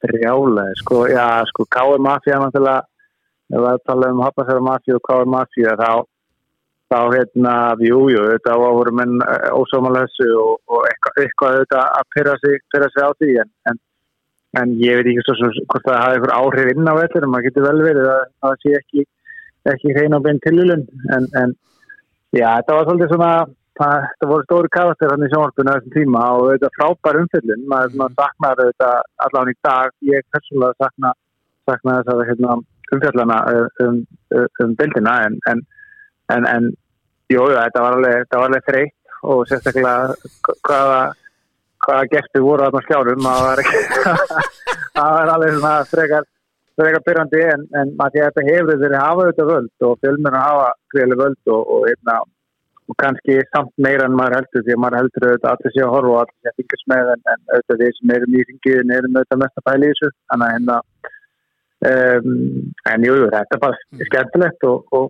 Brjálega, 0.02 0.74
sko, 0.80 1.06
já, 1.06 1.44
sko, 1.50 1.66
K.R. 1.70 1.98
Mafia 2.00 2.40
náttúrulega, 2.40 2.84
ef 3.52 3.64
við 3.64 3.80
tala 3.86 4.12
um 4.12 4.22
Hafnarfjara 4.24 4.66
Mafia 4.68 4.96
og 4.96 5.02
K.R. 5.06 5.26
Mafia 5.34 5.74
þá, 5.80 5.90
þá 6.90 7.00
hérna, 7.14 7.56
jú, 7.84 8.00
jú, 8.14 8.22
þetta 8.32 8.56
voru 8.62 8.94
menn 8.96 9.18
ósámalega 9.52 10.08
þessu 10.08 10.30
og, 10.40 10.54
og 10.70 10.86
eitthvað, 10.88 11.20
eitthvað 11.24 11.58
þetta 11.60 11.82
að 11.98 12.08
pyrra 12.14 12.38
sig, 12.44 12.64
pyrra 12.72 12.88
sig 12.94 13.04
á 13.04 13.10
því 13.18 13.34
en, 13.42 13.52
en, 13.70 13.82
en 14.62 14.74
ég 14.80 15.00
veit 15.00 15.12
ekki 15.12 15.26
svo 15.26 15.36
sem 15.40 15.68
hvort 15.68 15.86
það 15.88 16.02
hafi 16.04 16.18
einhver 16.18 16.34
áhrif 16.38 16.72
inn 16.72 16.90
á 16.90 16.94
veldur 16.96 17.28
maður 17.28 17.48
getur 17.50 17.68
vel 17.68 17.84
verið 17.84 18.10
að 18.14 18.24
það 18.46 18.58
sé 18.62 18.74
ekki 18.80 19.06
ekki 19.66 19.94
hrein 19.96 20.14
á 20.14 20.20
bein 20.22 20.42
tilvílun 20.44 20.84
en, 21.14 21.28
en 21.40 21.54
já, 22.34 22.48
þetta 22.58 22.76
var 22.76 22.86
svolítið 22.86 23.12
svona 23.12 23.30
það, 23.78 24.06
voru 24.30 24.46
stóri 24.46 24.72
karakter 24.76 25.12
hann 25.12 25.26
í 25.26 25.30
sjónvarpinu 25.32 25.72
á 25.72 25.76
þessum 25.76 25.94
tíma 25.96 26.24
og 26.36 26.48
þetta 26.52 26.72
frábær 26.78 27.20
umfyllun 27.22 27.68
maður, 27.72 27.98
maður 28.00 28.16
saknar 28.22 28.62
þetta 28.62 28.90
allan 29.26 29.52
í 29.52 29.56
dag. 29.68 29.94
Ég 30.12 30.26
persónulega 30.34 30.86
sakna, 30.86 31.12
sakna 31.70 31.98
þess 32.00 32.14
að 32.14 32.24
hérna, 32.30 32.56
umfyllana 32.96 33.38
um, 33.52 33.68
um, 33.86 34.00
um 34.64 34.74
bildina 34.80 35.18
en, 35.26 35.38
en, 35.50 35.62
en, 36.34 36.48
en 36.54 36.72
jú, 37.32 37.44
þetta 37.52 37.84
var 37.84 37.98
alveg, 37.98 38.36
alveg 38.40 38.66
þreytt 38.70 39.22
og 39.26 39.46
sérstaklega 39.50 40.14
hvaða 40.66 41.00
hvaða 41.84 42.06
gestur 42.12 42.44
voru 42.44 42.66
að 42.66 42.78
skjárum 42.86 43.26
það 43.26 43.44
var, 43.46 43.62
var 44.96 45.32
alveg 45.34 45.56
svona 45.56 45.74
frekar, 45.90 46.28
frekar 46.78 47.04
byrjandi 47.06 47.42
en, 47.52 47.66
að 48.02 48.18
þetta 48.18 48.46
hefur 48.48 48.80
þeirri 48.82 49.02
hafa 49.02 49.28
þetta 49.30 49.48
völd 49.50 49.86
og 49.88 50.00
fjölmjörn 50.02 50.38
hafa 50.40 50.70
greiðlega 50.94 51.22
völd 51.22 51.52
og, 51.56 51.62
og, 51.76 51.86
einna, 51.90 52.16
og 52.86 52.96
kannski 53.02 53.40
samt 53.50 53.72
meira 53.82 54.06
en 54.06 54.16
maður 54.18 54.38
heldur 54.40 54.64
því 54.66 54.74
að 54.76 54.80
maður 54.82 54.98
heldur 55.00 55.26
auðvitað 55.26 55.52
allir 55.52 55.74
sé 55.74 55.82
að 55.82 55.92
horfa 55.94 56.12
og 56.12 56.20
allir 56.22 56.36
sé 56.38 56.50
að 56.50 56.58
fingast 56.60 56.88
með 56.92 57.12
en, 57.12 57.22
en 57.32 57.44
auðvitað 57.52 57.82
þeir 57.82 57.98
sem 57.98 58.14
erum 58.16 58.36
í 58.36 58.46
ringiðin 58.50 58.96
erum 58.96 59.18
auðvitað 59.18 59.42
mest 59.42 59.60
að 59.62 59.76
í 59.76 59.90
þessu. 59.90 60.10
Þannig 60.30 60.46
að 60.46 60.56
hérna 60.56 60.78
um, 61.90 62.32
en 62.92 63.06
jú, 63.08 63.16
þetta 63.34 63.56
er 63.58 63.62
bara 63.64 64.08
skemmtilegt 64.10 64.68
og, 64.70 64.98
og 64.98 65.08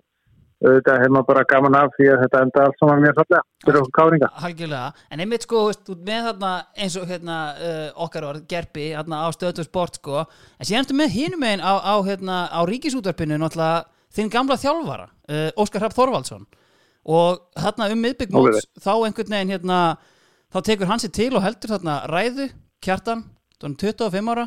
auðvitað 0.65 1.03
hefur 1.03 1.13
maður 1.13 1.29
bara 1.29 1.45
gaman 1.53 1.79
af 1.83 1.91
því 1.99 2.07
að 2.13 2.23
þetta 2.25 2.43
enda 2.47 2.63
allt 2.65 2.79
saman 2.81 3.03
mjög 3.05 3.19
fallega 3.19 3.43
fyrir 3.67 3.81
okkur 3.83 3.97
káringa. 3.99 4.31
Halgjörlega, 4.41 4.87
en 5.13 5.25
einmitt 5.25 5.45
sko 5.45 5.65
veist, 5.67 5.91
með 6.09 6.31
þarna 6.31 6.53
eins 6.81 6.97
og 6.97 7.11
hérna 7.11 7.41
uh, 7.53 7.83
okkar 8.07 8.29
orð, 8.31 8.47
Gerpi, 8.49 8.87
hérna 8.95 9.21
á 9.21 9.29
stöðtu 9.37 9.67
sport 9.67 10.01
sko, 10.01 10.25
en 10.57 10.69
síðan 10.69 10.87
ertu 10.87 10.97
með 10.97 11.13
hinum 11.19 11.45
megin 11.45 11.61
á, 11.61 11.77
á, 11.77 11.95
hérna, 12.09 12.47
á 12.49 12.61
ríkisútvarpinu 12.73 13.37
þinn 14.17 14.33
gamla 14.33 14.57
þjálfara 14.57 15.11
uh, 15.29 15.51
Óskar 15.61 15.83
Hrapp 15.83 15.97
Þorvaldsson 15.97 16.47
og 17.07 17.43
þarna 17.55 17.89
um 17.95 18.03
miðbyggmóts 18.03 18.67
þá 18.83 18.93
einhvern 18.97 19.35
veginn 19.37 19.55
hérna 19.55 19.81
þá 20.53 20.59
tekur 20.67 20.91
hann 20.91 21.03
sér 21.03 21.15
til 21.15 21.31
og 21.37 21.45
heldur 21.45 21.77
þarna 21.77 22.01
ræðu 22.11 22.49
kjartan, 22.83 23.25
þannig 23.63 23.83
25 23.97 24.33
ára 24.35 24.47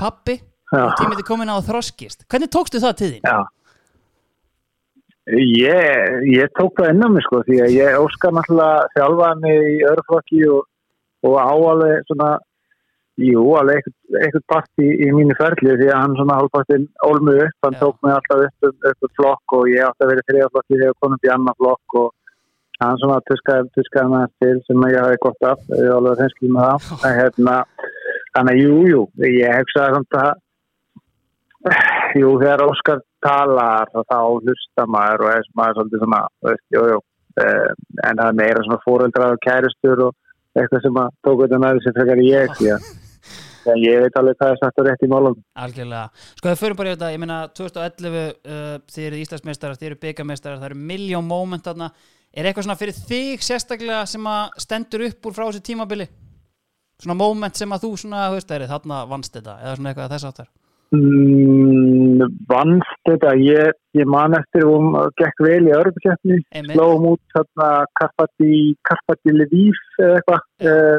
pappi, 0.00 0.40
Já. 0.72 0.82
og 0.84 0.92
tímið 0.98 1.22
er 1.22 1.28
komin 1.28 1.52
á 1.52 1.56
þroskist 1.64 2.26
hvernig 2.26 2.52
tókstu 2.52 2.82
það 2.82 2.98
til 3.00 3.10
þín? 3.14 3.48
Ég, 5.30 6.14
ég 6.26 6.52
tók 6.58 6.74
það 6.78 6.94
inn 6.94 7.06
á 7.06 7.08
mig 7.12 7.24
sko 7.26 7.42
því 7.46 7.58
að 7.62 7.74
ég 7.76 7.98
óskar 8.00 8.34
náttúrulega 8.34 8.86
þjálfaði 8.96 9.42
mig 9.44 9.66
í 9.70 9.80
öðruflokki 9.86 10.40
og, 10.50 10.62
og 11.28 11.36
áalveg 11.38 12.08
svona 12.08 12.30
jú, 13.18 13.42
alveg 13.58 13.80
eitthvað, 13.80 14.20
eitthvað 14.22 14.44
part 14.52 14.82
í, 14.82 14.88
í 15.06 15.10
mínu 15.16 15.36
ferli 15.38 15.76
því 15.80 15.90
að 15.90 16.00
hann 16.00 16.16
svona 16.18 16.38
hálfpartinn 16.38 16.86
ólmu 17.06 17.34
upp, 17.46 17.58
hann 17.66 17.76
Já. 17.76 17.80
tók 17.82 17.98
mig 18.04 18.14
alltaf 18.14 18.44
upp 18.46 18.68
um, 18.68 18.76
upp 18.90 19.08
um 19.08 19.12
flokk 19.18 19.56
og 19.58 19.68
ég 19.72 19.84
átti 19.86 20.06
að 20.06 20.12
vera 20.12 20.26
þriðaflokki 20.30 20.76
þegar 20.76 20.88
ég 20.88 20.98
kom 21.00 21.16
upp 21.16 21.26
í 21.26 21.32
annan 21.34 21.58
flokk 21.60 21.98
og 22.02 22.08
hann 22.80 23.00
svona 23.02 23.18
tuskaði, 23.28 23.72
tuskaði 23.76 24.12
með 24.12 24.24
hans 24.24 24.36
til 24.44 24.54
sem 24.68 24.86
ég 24.88 25.02
hafi 25.04 25.20
gott 25.26 25.48
af, 25.50 25.66
ég 25.74 25.84
er 25.88 25.96
alveg 25.96 26.22
reynskil 26.22 26.54
með 26.54 26.70
það 26.70 27.04
en 27.10 27.18
hérna, 27.18 27.58
þannig 28.36 28.54
að 28.54 28.62
jú, 28.62 28.78
jú 28.94 29.02
ég 29.26 29.60
hugsaði 29.60 29.98
samt 29.98 30.18
að 30.22 30.32
jú, 32.16 32.34
þegar 32.40 32.64
Óskar 32.64 33.04
talar 33.20 33.90
þá 33.92 34.18
hlusta 34.40 34.86
maður 34.88 35.26
og 35.26 35.32
er 35.34 35.48
maður 35.58 35.80
svolítið 35.80 36.04
svona, 36.06 36.22
veist, 36.46 36.66
jú, 36.72 36.86
jú 36.94 37.00
Eh, 37.38 37.70
en 38.08 38.18
það 38.18 38.26
er 38.26 38.38
meira 38.40 38.62
svona 38.64 38.82
fóreldrar 38.82 39.36
og 39.36 39.42
kæristur 39.44 40.00
og 40.08 40.16
eitthvað 40.58 40.84
sem 40.86 40.98
að 41.02 41.14
tók 41.26 41.44
þetta 41.44 41.60
með 41.62 41.78
þessi 41.78 41.94
frekar 41.96 42.22
ég 42.24 42.54
því 42.58 42.70
að 42.74 42.90
því 43.60 43.72
að 43.74 43.82
ég 43.84 44.04
veit 44.04 44.16
alveg 44.16 44.38
hvað 44.40 44.52
er 44.54 44.60
sagt 44.60 44.80
og 44.80 44.86
rétt 44.86 45.02
í 45.04 45.10
málum 45.10 45.34
Algjörlega. 45.64 46.06
Sko 46.38 46.48
það 46.48 46.60
fyrir 46.62 46.78
bara 46.78 46.88
í 46.88 46.94
þetta, 46.94 47.10
ég 47.12 47.20
meina 47.20 47.40
2011 47.58 48.16
uh, 48.16 48.70
þið 48.94 49.08
eru 49.08 49.20
Íslandsmeistarar, 49.20 49.80
þið 49.80 49.90
eru 49.90 50.00
byggameistarar, 50.04 50.62
það 50.62 50.70
eru 50.70 50.80
miljón 50.90 51.28
moment 51.28 51.68
þarna. 51.68 51.90
Er 52.30 52.46
eitthvað 52.46 52.66
svona 52.68 52.78
fyrir 52.80 52.96
þig 52.96 53.44
sérstaklega 53.44 54.06
sem 54.08 54.30
að 54.30 54.56
stendur 54.64 55.06
upp 55.08 55.28
úr 55.28 55.36
frá 55.36 55.44
þessu 55.48 55.64
tímabili? 55.66 56.08
Svona 57.00 57.18
moment 57.20 57.56
sem 57.56 57.72
að 57.72 57.84
þú 57.84 57.92
svona, 58.00 58.26
þú 58.30 58.38
veist, 58.38 58.56
þarna 58.72 59.04
vannst 59.10 59.36
þetta 59.36 59.58
eða 59.60 59.76
svona 59.76 59.92
eitthvað 59.92 60.14
þess 60.14 60.30
áttar? 60.30 60.50
Mm, 60.96 62.24
vannst 62.50 62.96
þetta? 63.08 63.34
Ég, 63.40 63.72
ég 63.98 64.10
man 64.10 64.34
eftir 64.38 64.66
og 64.68 64.76
um, 64.80 64.98
gekk 65.20 65.44
vel 65.46 65.62
í 65.68 65.74
Einmitt. 65.74 66.74
slóum 66.74 67.06
út 67.14 67.22
þarna 67.36 67.70
Karpati 68.00 69.34
Lviv 69.36 69.78
eða 70.00 70.20
eitthvað. 70.20 70.44
Uh, 70.60 70.98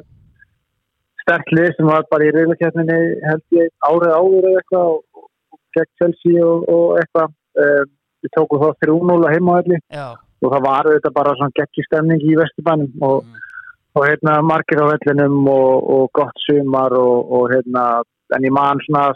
sterklið 1.21 1.75
sem 1.77 1.85
var 1.85 2.07
bara 2.09 2.25
í 2.25 2.31
reyðlakeppninni 2.33 2.99
held 3.27 3.57
ég 3.59 3.69
árið 3.85 4.15
áður 4.17 4.47
eða 4.49 4.61
eitthvað 4.63 4.87
og, 4.95 5.25
og 5.53 5.59
gegn 5.77 5.91
Chelsea 6.01 6.45
og, 6.47 6.65
og 6.71 6.99
eitthvað. 7.01 7.35
Uh, 7.61 7.83
við 8.21 8.31
tókum 8.37 8.61
þá 8.61 8.67
3-0 8.85 9.15
að 9.25 9.31
heimaðalli 9.33 9.77
Já, 9.89 10.07
og 10.45 10.51
það 10.53 10.65
var 10.67 10.87
þetta 10.91 11.11
bara 11.15 11.31
svona 11.39 11.55
geggi 11.57 11.83
stemning 11.87 12.21
í 12.21 12.35
Vesturbænum 12.37 12.91
og, 13.07 13.23
Mm. 13.25 13.39
og 13.99 14.05
hérna 14.07 14.33
margir 14.45 14.79
á 14.79 14.87
vellinum 14.87 15.47
og, 15.51 15.87
og 15.93 16.03
gott 16.15 16.37
sumar 16.45 16.93
og, 16.95 17.31
og 17.33 17.49
hérna 17.51 17.83
en 18.37 18.45
ég 18.47 18.53
man 18.55 18.79
svona, 18.85 19.09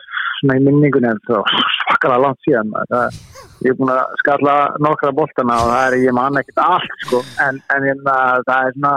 svona 0.46 0.60
í 0.60 0.64
minningunni 0.66 1.10
en 1.10 1.20
það 1.26 1.42
var 1.42 1.66
svakalega 1.80 2.22
langt 2.24 2.46
síðan 2.46 2.72
maður. 2.72 2.94
það, 2.94 3.20
ég 3.66 3.74
er 3.74 3.80
búin 3.80 3.94
að 3.96 4.16
skalla 4.22 4.56
nokkra 4.86 5.12
boltana 5.18 5.58
og 5.64 5.74
það 5.74 5.90
er, 5.90 5.98
ég 6.06 6.16
man 6.16 6.40
ekkert 6.42 6.64
allt 6.64 6.96
sko, 7.08 7.22
en, 7.48 7.60
en 7.74 7.90
hérna, 7.90 8.16
það 8.46 8.70
er 8.70 8.78
svona 8.78 8.94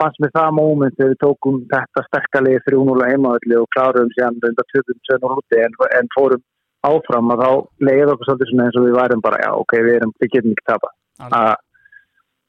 fannst 0.00 0.22
mér 0.22 0.32
það 0.34 0.56
moment 0.58 0.96
þegar 0.98 1.12
við 1.12 1.20
tókum 1.22 1.60
þetta 1.70 2.06
sterkalegi 2.08 2.62
3-0 2.70 3.10
heimaðalli 3.10 3.60
og 3.60 3.68
kláruðum 3.74 4.14
síðan 4.14 4.40
reynda 4.42 4.66
2-2 4.72 5.34
úti 5.34 5.60
en, 5.62 5.76
en 5.98 6.10
fórum 6.14 6.42
áfram 6.84 7.30
og 7.32 7.40
þá 7.40 7.50
leiði 7.88 8.10
okkur 8.12 8.28
svolítið 8.28 8.50
svona 8.50 8.66
eins 8.68 8.78
og 8.80 8.88
við 8.88 8.98
værum 8.98 9.22
bara, 9.24 9.38
já 9.40 9.50
ok, 9.56 9.76
við, 9.78 9.94
erum, 10.00 10.16
við 10.20 10.32
getum 10.34 10.56
ekki 10.56 10.66
tapa 10.68 10.90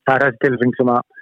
það 0.06 0.16
er 0.16 0.26
þessi 0.26 0.42
tilfeng 0.44 0.74
sem 0.80 0.92
að 0.92 1.14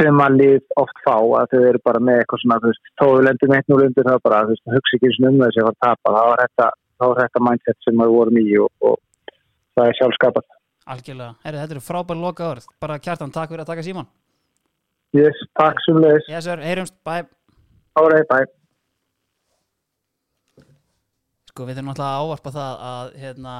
sem 0.00 0.20
að 0.24 0.36
lið 0.40 0.76
oft 0.80 1.02
fá 1.04 1.16
að 1.16 1.50
þau 1.52 1.60
eru 1.70 1.80
bara 1.84 2.00
með 2.08 2.20
eitthvað 2.22 2.42
svona, 2.42 2.60
þú 2.62 2.70
veist, 2.72 2.92
þó 3.00 3.04
við 3.10 3.24
lendum 3.28 3.54
eitt 3.56 3.68
núl 3.70 3.82
undir 3.86 4.08
það 4.08 4.22
bara, 4.26 4.40
þú 4.46 4.54
veist, 4.54 4.70
hugsa 4.74 4.96
ekki 4.98 5.10
og 5.10 5.28
um 5.30 5.42
þessi 5.44 5.64
að 5.64 5.76
tapa, 5.84 6.14
það 6.16 6.30
var 6.30 6.42
þetta, 6.44 6.68
það 7.00 7.12
var 7.12 7.20
þetta 7.24 7.42
mindset 7.48 7.86
sem 7.86 8.02
við 8.04 8.14
vorum 8.16 8.40
í 8.40 8.46
og, 8.64 8.70
og 8.90 9.34
það 9.76 9.90
er 9.90 9.98
sjálfskapat. 10.00 10.56
Algjörlega. 10.90 11.34
Herri, 11.44 11.60
þetta 11.62 11.76
eru 11.76 11.84
frábæri 11.86 12.24
loka 12.24 12.48
orð. 12.50 12.70
Bara 12.82 12.96
kjartan, 13.02 13.34
takk 13.34 13.52
fyrir 13.52 13.62
að 13.66 13.70
taka 13.74 13.84
síman. 13.86 14.08
Yes, 15.14 15.44
takk 15.58 15.78
sem 15.84 16.00
leis, 16.00 16.24
Yes, 16.30 16.46
sir, 16.46 16.62
heyrjumst, 16.64 16.96
bye. 17.06 17.26
árið, 18.00 18.24
bæ. 18.30 18.40
Sko, 21.50 21.66
við 21.66 21.80
þurfum 21.80 21.90
náttúrulega 21.90 22.10
að 22.14 22.24
ávarpa 22.24 22.52
það 22.54 22.82
að, 22.90 23.14
hérna, 23.24 23.54